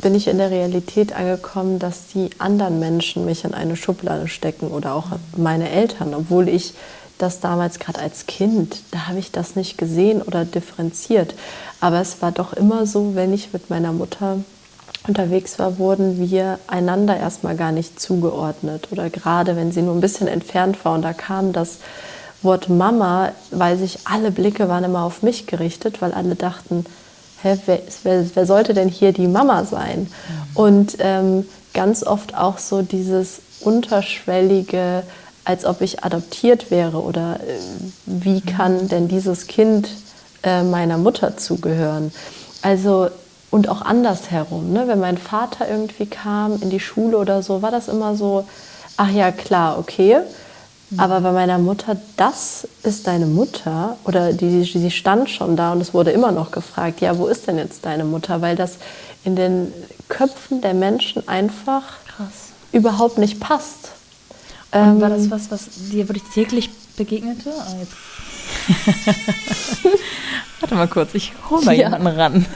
[0.00, 4.68] bin ich in der Realität angekommen, dass die anderen Menschen mich in eine Schublade stecken
[4.68, 5.06] oder auch
[5.36, 6.74] meine Eltern, obwohl ich
[7.18, 11.34] das damals gerade als Kind, da habe ich das nicht gesehen oder differenziert.
[11.80, 14.38] Aber es war doch immer so, wenn ich mit meiner Mutter
[15.06, 18.88] unterwegs war, wurden wir einander erstmal gar nicht zugeordnet.
[18.90, 21.78] Oder gerade wenn sie nur ein bisschen entfernt war und da kam das
[22.42, 26.84] Wort Mama, weil sich alle Blicke waren immer auf mich gerichtet, weil alle dachten,
[27.42, 30.00] hä, wer, wer, wer sollte denn hier die Mama sein?
[30.00, 30.06] Mhm.
[30.54, 35.02] Und ähm, ganz oft auch so dieses unterschwellige,
[35.44, 37.58] als ob ich adoptiert wäre oder äh,
[38.06, 39.88] wie kann denn dieses Kind
[40.42, 42.12] äh, meiner Mutter zugehören?
[42.62, 43.08] Also
[43.50, 44.88] und auch andersherum, ne?
[44.88, 48.46] wenn mein Vater irgendwie kam in die Schule oder so, war das immer so,
[48.96, 50.18] ach ja klar, okay.
[50.90, 51.00] Mhm.
[51.00, 55.80] Aber bei meiner Mutter, das ist deine Mutter oder die, sie stand schon da und
[55.80, 58.40] es wurde immer noch gefragt, ja, wo ist denn jetzt deine Mutter?
[58.42, 58.76] Weil das
[59.24, 59.72] in den
[60.08, 62.52] Köpfen der Menschen einfach Krass.
[62.72, 63.92] überhaupt nicht passt.
[64.72, 67.50] Und ähm, war das was, was dir wirklich täglich begegnete?
[67.58, 67.74] Ah,
[70.60, 71.84] Warte mal kurz, ich hole mal ja.
[71.84, 72.46] jemanden ran.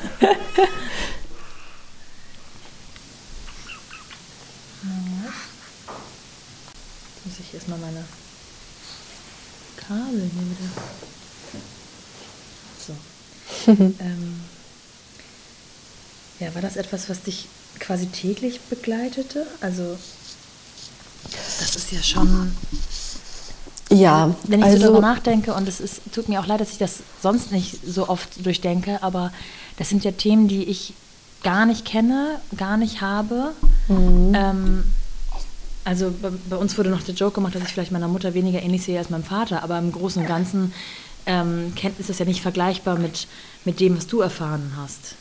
[7.14, 8.04] Jetzt muss ich erstmal meine
[9.76, 10.68] Kabel hier wieder.
[12.86, 12.96] So.
[14.00, 14.40] ähm,
[16.40, 17.46] ja, war das etwas, was dich
[17.78, 19.46] quasi täglich begleitete?
[19.60, 19.98] Also
[21.60, 22.56] das ist ja schon.
[23.92, 26.70] Ja, wenn ich also, so darüber nachdenke, und es ist, tut mir auch leid, dass
[26.70, 29.32] ich das sonst nicht so oft durchdenke, aber
[29.76, 30.94] das sind ja Themen, die ich
[31.42, 33.52] gar nicht kenne, gar nicht habe.
[33.88, 34.32] Mhm.
[34.34, 34.84] Ähm,
[35.84, 38.62] also bei, bei, uns wurde noch der Joke gemacht, dass ich vielleicht meiner Mutter weniger
[38.62, 40.72] ähnlich sehe als meinem Vater, aber im Großen und Ganzen
[41.26, 43.26] ähm, ist das ja nicht vergleichbar mit,
[43.64, 45.16] mit dem, was du erfahren hast.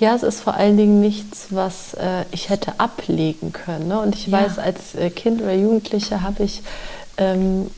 [0.00, 3.88] Ja, es ist vor allen Dingen nichts, was äh, ich hätte ablegen können.
[3.88, 3.98] Ne?
[3.98, 4.40] Und ich ja.
[4.40, 6.62] weiß, als äh, Kind oder Jugendliche habe ich
[7.16, 7.68] ähm,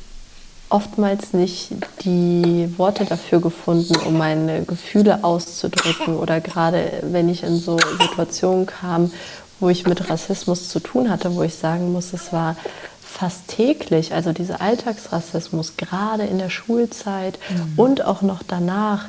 [0.70, 1.70] oftmals nicht
[2.04, 6.16] die Worte dafür gefunden, um meine Gefühle auszudrücken.
[6.16, 9.10] Oder gerade wenn ich in so Situationen kam,
[9.58, 12.56] wo ich mit Rassismus zu tun hatte, wo ich sagen muss, es war
[13.02, 17.72] fast täglich, also dieser Alltagsrassismus, gerade in der Schulzeit mhm.
[17.76, 19.06] und auch noch danach.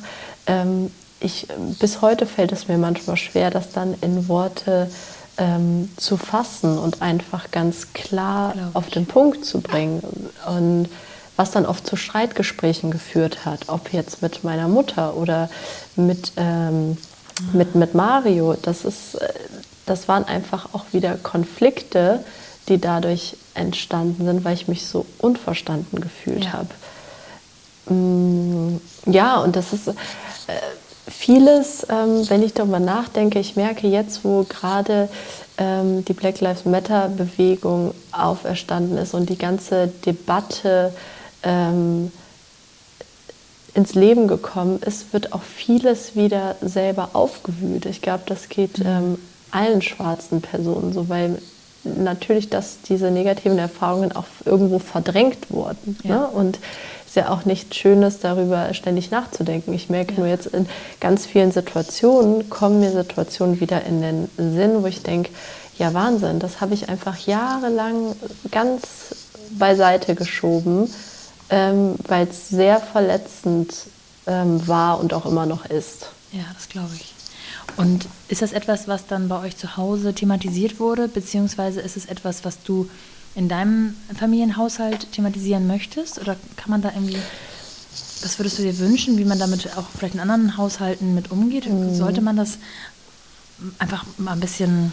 [0.47, 1.47] Ähm, ich,
[1.79, 4.89] bis heute fällt es mir manchmal schwer, das dann in Worte
[5.37, 10.01] ähm, zu fassen und einfach ganz klar auf den Punkt zu bringen.
[10.47, 10.89] Und
[11.41, 15.49] was dann oft zu Streitgesprächen geführt hat, ob jetzt mit meiner Mutter oder
[15.95, 16.99] mit, ähm,
[17.51, 18.55] mit, mit Mario.
[18.61, 19.33] Das, ist, äh,
[19.87, 22.23] das waren einfach auch wieder Konflikte,
[22.69, 26.53] die dadurch entstanden sind, weil ich mich so unverstanden gefühlt ja.
[26.53, 26.69] habe.
[27.91, 29.87] Mm, ja, und das ist.
[29.87, 29.93] Äh,
[31.07, 35.09] vieles, ähm, wenn ich darüber nachdenke, ich merke jetzt, wo gerade
[35.57, 40.93] ähm, die Black Lives Matter-Bewegung auferstanden ist und die ganze Debatte
[41.43, 42.11] ähm,
[43.73, 47.85] ins Leben gekommen ist, wird auch vieles wieder selber aufgewühlt.
[47.85, 48.85] Ich glaube, das geht mhm.
[48.85, 49.17] ähm,
[49.51, 51.41] allen schwarzen Personen so, weil
[51.83, 55.97] natürlich, dass diese negativen Erfahrungen auch irgendwo verdrängt wurden.
[56.03, 56.15] Ja.
[56.15, 56.27] Ne?
[56.27, 56.59] Und
[57.07, 59.73] ist ja auch nichts Schönes, darüber ständig nachzudenken.
[59.73, 60.19] Ich merke ja.
[60.19, 60.65] nur jetzt in
[61.01, 65.29] ganz vielen Situationen kommen mir Situationen wieder in den Sinn, wo ich denke,
[65.77, 68.15] ja Wahnsinn, das habe ich einfach jahrelang
[68.51, 68.81] ganz
[69.57, 70.89] beiseite geschoben,
[71.51, 73.73] ähm, weil es sehr verletzend
[74.25, 76.07] ähm, war und auch immer noch ist.
[76.31, 77.13] Ja, das glaube ich.
[77.77, 82.05] Und ist das etwas, was dann bei euch zu Hause thematisiert wurde, beziehungsweise ist es
[82.05, 82.89] etwas, was du
[83.35, 86.19] in deinem Familienhaushalt thematisieren möchtest?
[86.19, 87.17] Oder kann man da irgendwie,
[88.21, 91.69] was würdest du dir wünschen, wie man damit auch vielleicht in anderen Haushalten mit umgeht?
[91.69, 91.95] Mhm.
[91.95, 92.57] Sollte man das
[93.79, 94.91] einfach mal ein bisschen,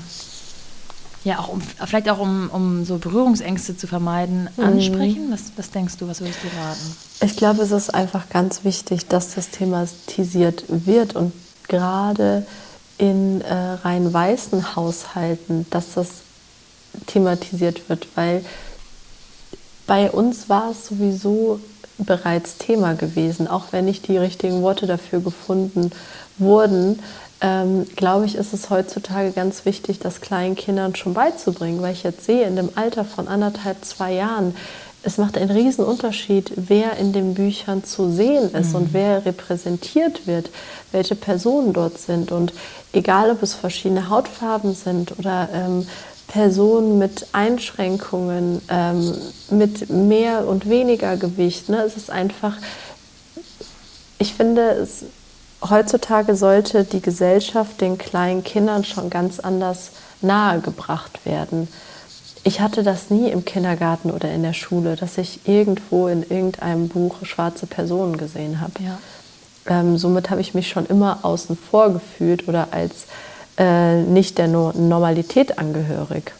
[1.25, 4.64] ja, auch um, vielleicht auch um, um so Berührungsängste zu vermeiden, mhm.
[4.64, 5.31] ansprechen?
[5.31, 6.97] Was, was denkst du, was würdest du raten?
[7.21, 11.33] Ich glaube, es ist einfach ganz wichtig, dass das thematisiert wird und
[11.66, 12.47] gerade
[12.99, 16.09] in äh, rein weißen Haushalten, dass das
[17.07, 18.45] thematisiert wird, weil
[19.87, 21.61] bei uns war es sowieso
[21.99, 25.91] bereits Thema gewesen, auch wenn nicht die richtigen Worte dafür gefunden
[26.37, 27.01] wurden.
[27.41, 32.03] Ähm, glaube ich, ist es heutzutage ganz wichtig, das kleinen Kindern schon beizubringen, weil ich
[32.03, 34.57] jetzt sehe, in dem Alter von anderthalb, zwei Jahren,
[35.05, 38.74] es macht einen riesen Unterschied, wer in den Büchern zu sehen ist mhm.
[38.74, 40.51] und wer repräsentiert wird,
[40.91, 42.32] welche Personen dort sind.
[42.32, 42.53] Und
[42.93, 45.86] egal, ob es verschiedene Hautfarben sind oder ähm,
[46.26, 49.14] Personen mit Einschränkungen, ähm,
[49.51, 51.68] mit mehr und weniger Gewicht.
[51.68, 51.82] Ne?
[51.82, 52.57] Es ist einfach,
[54.18, 55.05] ich finde, es,
[55.63, 59.91] heutzutage sollte die Gesellschaft den kleinen Kindern schon ganz anders
[60.21, 61.69] nahegebracht werden.
[62.45, 66.89] Ich hatte das nie im Kindergarten oder in der Schule, dass ich irgendwo in irgendeinem
[66.89, 68.73] Buch schwarze Personen gesehen habe.
[68.81, 68.99] Ja.
[69.67, 73.07] Ähm, somit habe ich mich schon immer außen vor gefühlt oder als
[73.59, 76.33] äh, nicht der no Normalität angehörig.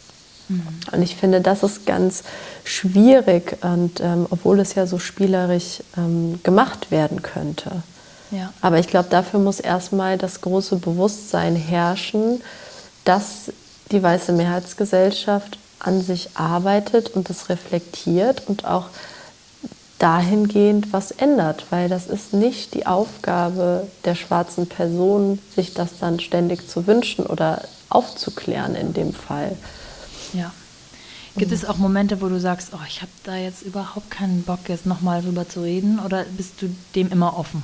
[0.49, 0.63] Mhm.
[0.93, 2.23] Und ich finde, das ist ganz
[2.65, 7.83] schwierig, und ähm, obwohl es ja so spielerisch ähm, gemacht werden könnte.
[8.31, 8.53] Ja.
[8.61, 12.43] Aber ich glaube, dafür muss erstmal das große Bewusstsein herrschen,
[13.05, 13.53] dass
[13.91, 18.87] die weiße Mehrheitsgesellschaft an sich arbeitet und das reflektiert und auch
[19.99, 26.21] dahingehend was ändert, weil das ist nicht die Aufgabe der schwarzen Person, sich das dann
[26.21, 29.57] ständig zu wünschen oder aufzuklären in dem Fall.
[30.33, 30.53] Ja.
[31.37, 34.61] Gibt es auch Momente, wo du sagst, oh, ich habe da jetzt überhaupt keinen Bock,
[34.69, 37.63] jetzt nochmal drüber zu reden, oder bist du dem immer offen?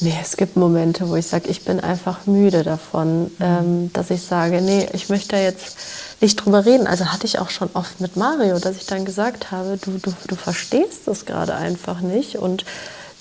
[0.00, 3.30] Nee, es gibt Momente, wo ich sage, ich bin einfach müde davon, mhm.
[3.40, 5.76] ähm, dass ich sage, nee, ich möchte jetzt
[6.20, 6.86] nicht drüber reden.
[6.86, 10.12] Also hatte ich auch schon oft mit Mario, dass ich dann gesagt habe, du, du,
[10.26, 12.64] du verstehst das gerade einfach nicht und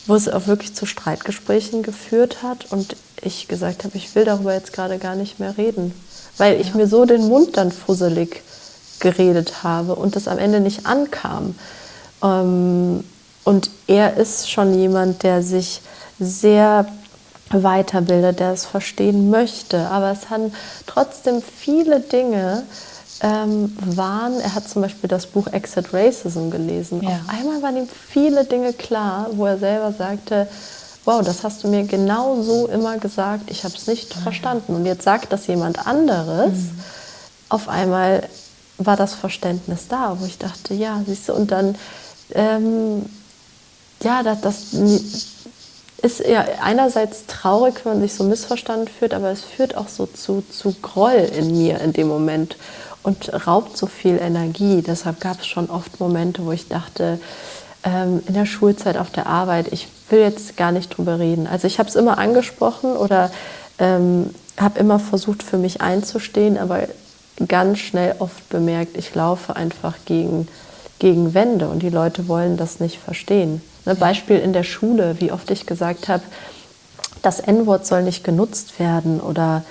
[0.08, 4.54] wo es auch wirklich zu Streitgesprächen geführt hat und ich gesagt habe, ich will darüber
[4.54, 5.94] jetzt gerade gar nicht mehr reden,
[6.38, 8.44] weil ich mir so den Mund dann fusselig
[9.00, 11.56] geredet habe und das am Ende nicht ankam.
[12.22, 13.04] Ähm,
[13.44, 15.82] und er ist schon jemand, der sich
[16.20, 16.86] sehr
[17.50, 19.88] weiterbildet, der es verstehen möchte.
[19.90, 20.54] Aber es haben
[20.86, 22.64] trotzdem viele Dinge
[23.22, 27.02] ähm, waren, er hat zum Beispiel das Buch Exit Racism gelesen.
[27.02, 27.10] Ja.
[27.10, 30.48] Auf einmal waren ihm viele Dinge klar, wo er selber sagte,
[31.06, 34.22] wow, das hast du mir genau so immer gesagt, ich habe es nicht ja.
[34.22, 34.76] verstanden.
[34.76, 36.52] Und jetzt sagt das jemand anderes.
[36.52, 36.80] Mhm.
[37.50, 38.28] Auf einmal
[38.78, 41.76] war das Verständnis da, wo ich dachte, ja, siehst du, und dann,
[42.34, 43.06] ähm,
[44.04, 44.58] ja, das, das
[46.02, 50.06] ist ja einerseits traurig, wenn man sich so missverstanden fühlt, aber es führt auch so
[50.06, 52.58] zu, zu Groll in mir in dem Moment
[53.04, 54.82] und raubt so viel Energie.
[54.82, 57.20] Deshalb gab es schon oft Momente, wo ich dachte,
[57.84, 61.48] ähm, in der Schulzeit auf der Arbeit, ich will jetzt gar nicht drüber reden.
[61.48, 63.32] Also ich habe es immer angesprochen oder
[63.80, 66.88] ähm, habe immer versucht, für mich einzustehen, aber
[67.48, 70.48] ganz schnell oft bemerkt, ich laufe einfach gegen,
[71.00, 73.62] gegen Wände und die Leute wollen das nicht verstehen.
[73.86, 76.24] Ne, Beispiel in der Schule, wie oft ich gesagt habe,
[77.22, 79.64] das N-Wort soll nicht genutzt werden oder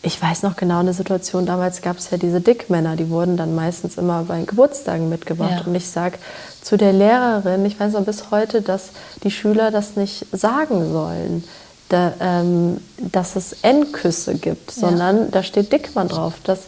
[0.00, 3.54] ich weiß noch genau eine Situation, damals gab es ja diese Dickmänner, die wurden dann
[3.54, 5.60] meistens immer bei Geburtstagen mitgebracht.
[5.60, 5.66] Ja.
[5.66, 6.18] Und ich sage
[6.62, 8.90] zu der Lehrerin, ich weiß noch bis heute, dass
[9.24, 11.44] die Schüler das nicht sagen sollen,
[11.88, 15.26] da, ähm, dass es N-Küsse gibt, sondern ja.
[15.32, 16.34] da steht Dickmann drauf.
[16.44, 16.60] Das,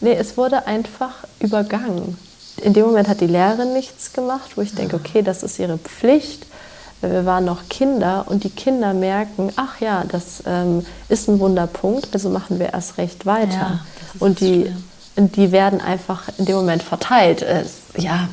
[0.00, 2.16] nee, es wurde einfach übergangen
[2.62, 5.78] in dem Moment hat die Lehrerin nichts gemacht, wo ich denke, okay, das ist ihre
[5.78, 6.46] Pflicht.
[7.02, 12.08] Wir waren noch Kinder und die Kinder merken, ach ja, das ähm, ist ein Wunderpunkt,
[12.14, 13.52] also machen wir erst recht weiter.
[13.52, 13.80] Ja,
[14.18, 14.72] und die,
[15.16, 17.42] die werden einfach in dem Moment verteilt.
[17.42, 18.28] Es, ja,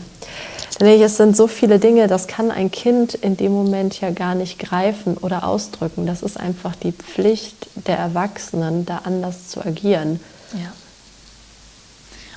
[0.80, 4.60] es sind so viele Dinge, das kann ein Kind in dem Moment ja gar nicht
[4.60, 6.06] greifen oder ausdrücken.
[6.06, 10.22] Das ist einfach die Pflicht der Erwachsenen, da anders zu agieren.
[10.54, 10.72] Ja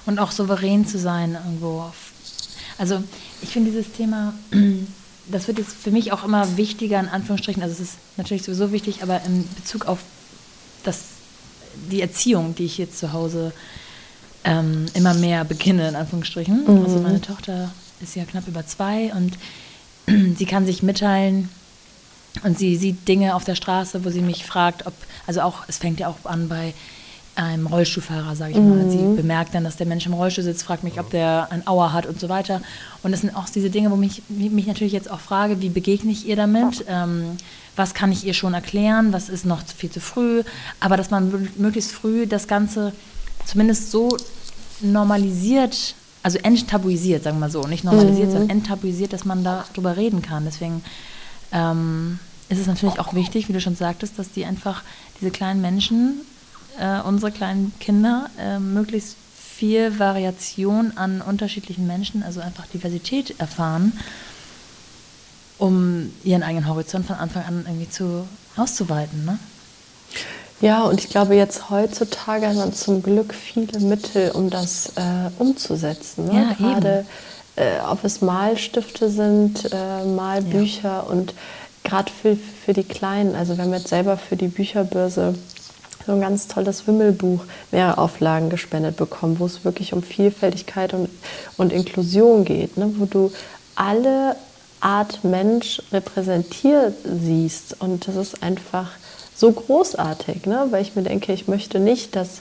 [0.07, 1.85] und auch souverän zu sein irgendwo.
[2.79, 3.03] Also
[3.43, 4.35] ich finde dieses Thema,
[5.31, 7.63] das wird jetzt für mich auch immer wichtiger in Anführungsstrichen.
[7.63, 9.99] Also es ist natürlich sowieso wichtig, aber in Bezug auf
[10.85, 11.01] das,
[11.91, 13.53] die Erziehung, die ich jetzt zu Hause
[14.45, 16.65] ähm, immer mehr beginne in Anführungsstrichen.
[16.67, 16.85] Mhm.
[16.85, 19.37] Also meine Tochter ist ja knapp über zwei und
[20.39, 21.49] sie kann sich mitteilen
[22.43, 24.95] und sie sieht Dinge auf der Straße, wo sie mich fragt, ob,
[25.27, 26.75] also auch, es fängt ja auch an bei
[27.37, 28.91] einem Rollstuhlfahrer, sage ich mal.
[28.91, 29.16] Sie mhm.
[29.16, 32.07] bemerkt dann, dass der Mensch im Rollstuhl sitzt, fragt mich, ob der ein Auer hat
[32.07, 32.62] und so weiter.
[33.03, 36.12] Und das sind auch diese Dinge, wo mich, mich natürlich jetzt auch frage, wie begegne
[36.12, 36.84] ich ihr damit?
[36.89, 37.37] Ähm,
[37.76, 39.12] was kann ich ihr schon erklären?
[39.12, 40.43] Was ist noch viel zu früh?
[40.80, 42.93] Aber dass man möglichst früh das Ganze
[43.45, 44.16] zumindest so
[44.80, 48.32] normalisiert, also enttabuisiert, sagen wir mal so, nicht normalisiert, mhm.
[48.32, 50.45] sondern enttabuisiert, dass man darüber reden kann.
[50.47, 50.82] Deswegen
[51.53, 52.18] ähm,
[52.49, 54.82] ist es natürlich auch wichtig, wie du schon sagtest, dass die einfach
[55.20, 56.22] diese kleinen Menschen
[56.81, 59.16] äh, unsere kleinen Kinder äh, möglichst
[59.57, 63.93] viel Variation an unterschiedlichen Menschen, also einfach Diversität erfahren,
[65.59, 69.24] um ihren eigenen Horizont von Anfang an irgendwie zu, auszuweiten.
[69.24, 69.39] Ne?
[70.61, 75.31] Ja, und ich glaube, jetzt heutzutage hat man zum Glück viele Mittel, um das äh,
[75.39, 76.27] umzusetzen.
[76.27, 76.35] Ne?
[76.35, 77.07] Ja, Gerade
[77.57, 81.01] äh, ob es Malstifte sind, äh, Malbücher ja.
[81.01, 81.35] und
[81.85, 83.35] gerade für, für die Kleinen.
[83.35, 85.35] Also wir haben jetzt selber für die Bücherbörse
[86.07, 87.41] so ein ganz tolles Wimmelbuch,
[87.73, 91.09] mehrere Auflagen gespendet bekommen, wo es wirklich um Vielfältigkeit und,
[91.57, 92.93] und Inklusion geht, ne?
[92.97, 93.33] wo du
[93.75, 94.37] alle
[94.81, 97.81] Art Mensch repräsentiert siehst.
[97.81, 98.91] Und das ist einfach
[99.35, 100.67] so großartig, ne?
[100.71, 102.41] weil ich mir denke, ich möchte nicht, dass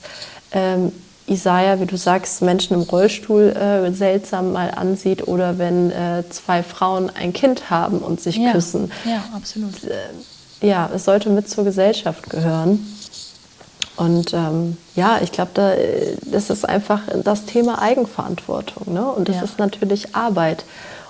[0.52, 0.92] ähm,
[1.28, 6.62] Isaiah, wie du sagst, Menschen im Rollstuhl äh, seltsam mal ansieht oder wenn äh, zwei
[6.62, 8.52] Frauen ein Kind haben und sich ja.
[8.52, 8.92] küssen.
[9.06, 9.84] Ja, absolut.
[9.86, 12.86] Äh, ja, es sollte mit zur Gesellschaft gehören.
[13.98, 15.74] Und ähm, ja, ich glaube, da,
[16.30, 18.94] das ist einfach das Thema Eigenverantwortung.
[18.94, 19.06] Ne?
[19.06, 19.44] Und das ja.
[19.44, 20.66] ist natürlich Arbeit.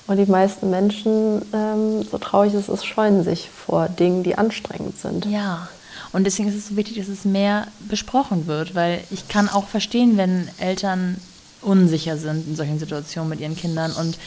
[0.07, 4.99] Und die meisten Menschen, ähm, so traurig es ist, scheuen sich vor Dingen, die anstrengend
[4.99, 5.25] sind.
[5.25, 5.67] Ja.
[6.13, 9.67] Und deswegen ist es so wichtig, dass es mehr besprochen wird, weil ich kann auch
[9.67, 11.19] verstehen, wenn Eltern
[11.65, 13.91] unsicher sind in solchen Situationen mit ihren Kindern.
[13.91, 14.17] Und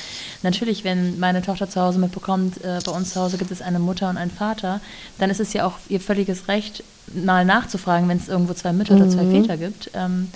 [0.43, 3.79] natürlich, wenn meine Tochter zu Hause mitbekommt, äh, bei uns zu Hause gibt es eine
[3.79, 4.81] Mutter und einen Vater,
[5.19, 6.85] dann ist es ja auch ihr völliges Recht,
[7.15, 9.03] mal nachzufragen, wenn es irgendwo zwei Mütter mhm.
[9.03, 9.43] oder zwei mhm.
[9.43, 9.91] Väter gibt.
[9.95, 10.29] Ähm,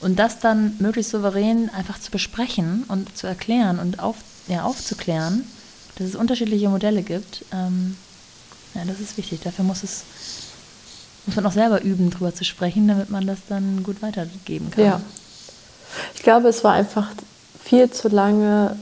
[0.00, 5.44] und das dann möglichst souverän einfach zu besprechen und zu erklären und auf, ja, aufzuklären,
[5.96, 7.44] dass es unterschiedliche Modelle gibt.
[7.52, 7.96] Ähm,
[8.74, 9.40] ja, das ist wichtig.
[9.42, 10.04] Dafür muss es
[11.28, 14.84] muss man auch selber üben, darüber zu sprechen, damit man das dann gut weitergeben kann.
[14.84, 15.00] Ja.
[16.14, 17.08] Ich glaube, es war einfach
[17.62, 18.76] viel zu lange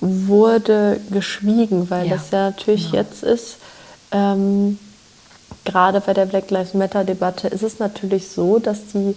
[0.00, 3.02] wurde geschwiegen, weil ja, das ja natürlich genau.
[3.02, 3.56] jetzt ist.
[4.10, 4.78] Ähm,
[5.64, 9.14] gerade bei der Black Lives Matter-Debatte ist es natürlich so, dass, die,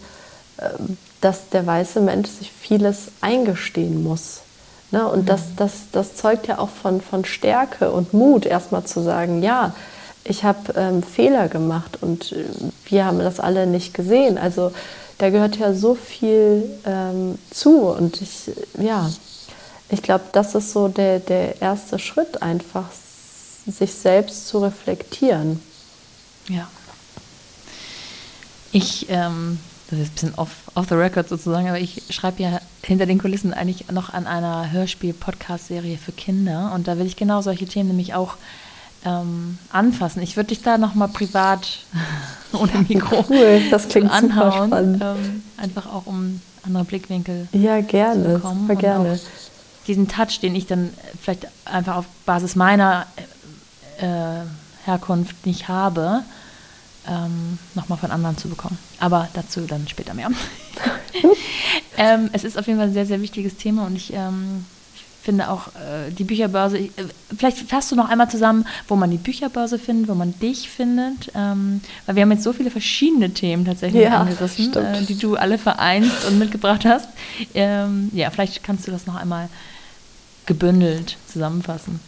[0.59, 4.41] ähm, dass der weiße Mensch sich vieles eingestehen muss.
[4.91, 5.07] Ne?
[5.07, 5.25] Und mhm.
[5.25, 9.73] das, das, das zeugt ja auch von, von Stärke und Mut, erstmal zu sagen, ja,
[10.23, 12.45] ich habe ähm, Fehler gemacht und äh,
[12.85, 14.37] wir haben das alle nicht gesehen.
[14.37, 14.71] Also
[15.17, 19.09] da gehört ja so viel ähm, zu und ich, ja,
[19.89, 22.85] ich glaube, das ist so der, der erste Schritt, einfach
[23.67, 25.61] sich selbst zu reflektieren.
[26.49, 26.67] Ja.
[28.71, 29.59] Ich, ähm,
[29.89, 33.19] das ist ein bisschen off, off the record sozusagen, aber ich schreibe ja hinter den
[33.19, 37.89] Kulissen eigentlich noch an einer Hörspiel-Podcast-Serie für Kinder und da will ich genau solche Themen
[37.89, 38.35] nämlich auch
[39.05, 40.21] ähm, anfassen.
[40.21, 41.79] Ich würde dich da nochmal privat
[42.51, 44.99] ohne Mikro cool, das klingt anhauen.
[45.01, 48.61] Ähm, einfach auch um andere Blickwinkel ja, gerne, zu bekommen.
[48.61, 49.19] Super gerne.
[49.87, 50.89] Diesen Touch, den ich dann
[51.21, 53.05] vielleicht einfach auf Basis meiner
[53.99, 54.41] äh,
[54.83, 56.23] Herkunft nicht habe,
[57.07, 58.79] ähm, nochmal von anderen zu bekommen.
[58.99, 60.31] Aber dazu dann später mehr.
[61.97, 64.65] ähm, es ist auf jeden Fall ein sehr, sehr wichtiges Thema und ich ähm,
[65.25, 66.89] finde auch äh, die Bücherbörse, äh,
[67.35, 71.31] vielleicht fasst du noch einmal zusammen, wo man die Bücherbörse findet, wo man dich findet,
[71.35, 75.35] ähm, weil wir haben jetzt so viele verschiedene Themen tatsächlich ja, angerissen, äh, die du
[75.35, 77.09] alle vereinst und mitgebracht hast.
[77.55, 79.49] Ähm, ja, vielleicht kannst du das noch einmal
[80.45, 81.99] gebündelt zusammenfassen.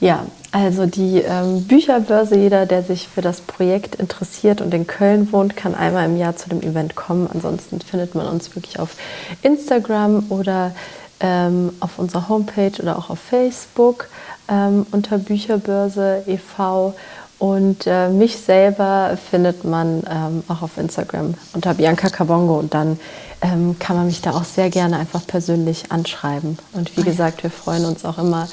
[0.00, 5.32] Ja, also die ähm, Bücherbörse, jeder, der sich für das Projekt interessiert und in Köln
[5.32, 7.26] wohnt, kann einmal im Jahr zu dem Event kommen.
[7.32, 8.96] Ansonsten findet man uns wirklich auf
[9.42, 10.74] Instagram oder
[11.20, 14.08] ähm, auf unserer Homepage oder auch auf Facebook
[14.48, 16.94] ähm, unter Bücherbörse e.V.
[17.38, 22.98] Und äh, mich selber findet man ähm, auch auf Instagram unter Bianca Cabongo und dann
[23.42, 26.58] ähm, kann man mich da auch sehr gerne einfach persönlich anschreiben.
[26.72, 28.48] Und wie gesagt, wir freuen uns auch immer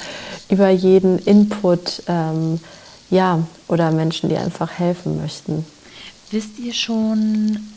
[0.48, 2.60] über jeden Input, ähm,
[3.08, 5.64] ja, oder Menschen, die einfach helfen möchten.
[6.30, 7.71] Wisst ihr schon,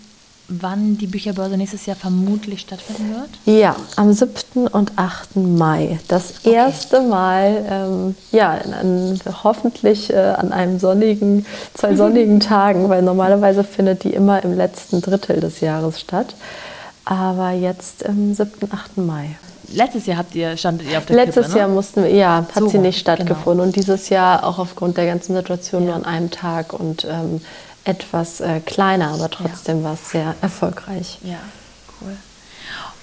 [0.48, 3.30] wann die Bücherbörse nächstes Jahr vermutlich stattfinden wird?
[3.46, 4.68] Ja, am 7.
[4.68, 5.36] und 8.
[5.38, 6.00] Mai.
[6.08, 6.54] Das okay.
[6.54, 13.64] erste Mal, ähm, ja, an, hoffentlich äh, an einem sonnigen, zwei sonnigen Tagen, weil normalerweise
[13.64, 16.36] findet die immer im letzten Drittel des Jahres statt.
[17.06, 18.72] Aber jetzt am 7.
[18.72, 18.98] 8.
[18.98, 19.36] Mai.
[19.74, 21.74] Letztes Jahr habt ihr, standet ihr auf der Letztes Kippe, Jahr ne?
[21.74, 23.58] mussten wir, ja, hat so, sie nicht stattgefunden.
[23.58, 23.64] Genau.
[23.64, 25.88] Und dieses Jahr auch aufgrund der ganzen Situation ja.
[25.88, 26.74] nur an einem Tag.
[26.74, 27.42] Und ähm,
[27.86, 29.84] etwas äh, kleiner, aber trotzdem ja.
[29.86, 31.20] war es sehr erfolgreich.
[31.24, 31.40] Ja,
[32.02, 32.16] cool.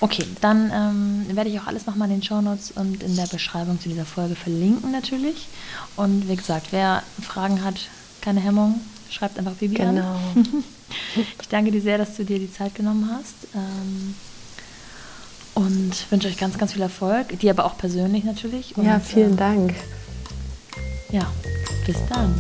[0.01, 3.81] Okay, dann ähm, werde ich auch alles nochmal in den Shownotes und in der Beschreibung
[3.81, 5.47] zu dieser Folge verlinken natürlich.
[5.95, 7.77] Und wie gesagt, wer Fragen hat,
[8.21, 8.81] keine Hemmung,
[9.11, 10.17] schreibt einfach Bibi genau.
[10.35, 10.65] an.
[11.41, 13.47] ich danke dir sehr, dass du dir die Zeit genommen hast.
[13.55, 14.17] Ähm,
[15.55, 17.39] und wünsche euch ganz, ganz viel Erfolg.
[17.39, 18.77] Dir aber auch persönlich natürlich.
[18.77, 19.75] Und, ja, vielen äh, Dank.
[21.13, 21.27] Ja,
[21.87, 22.35] bis dann.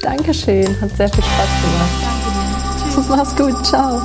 [0.00, 2.14] Dankeschön, hat sehr viel Spaß gemacht.
[2.80, 3.16] Danke dir.
[3.16, 4.00] Mach's gut, ciao.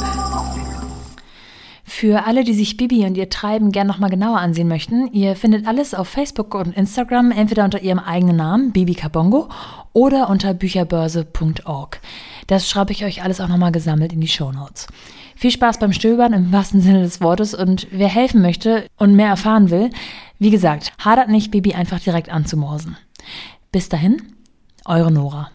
[1.85, 5.67] Für alle, die sich Bibi und ihr Treiben gern nochmal genauer ansehen möchten, ihr findet
[5.67, 9.49] alles auf Facebook und Instagram entweder unter ihrem eigenen Namen, Bibi Kabongo,
[9.93, 11.99] oder unter bücherbörse.org.
[12.47, 14.87] Das schreibe ich euch alles auch nochmal gesammelt in die Show Notes.
[15.35, 19.29] Viel Spaß beim Stöbern im wahrsten Sinne des Wortes und wer helfen möchte und mehr
[19.29, 19.89] erfahren will,
[20.39, 22.97] wie gesagt, hadert nicht, Bibi einfach direkt anzumorsen.
[23.71, 24.35] Bis dahin,
[24.85, 25.51] eure Nora.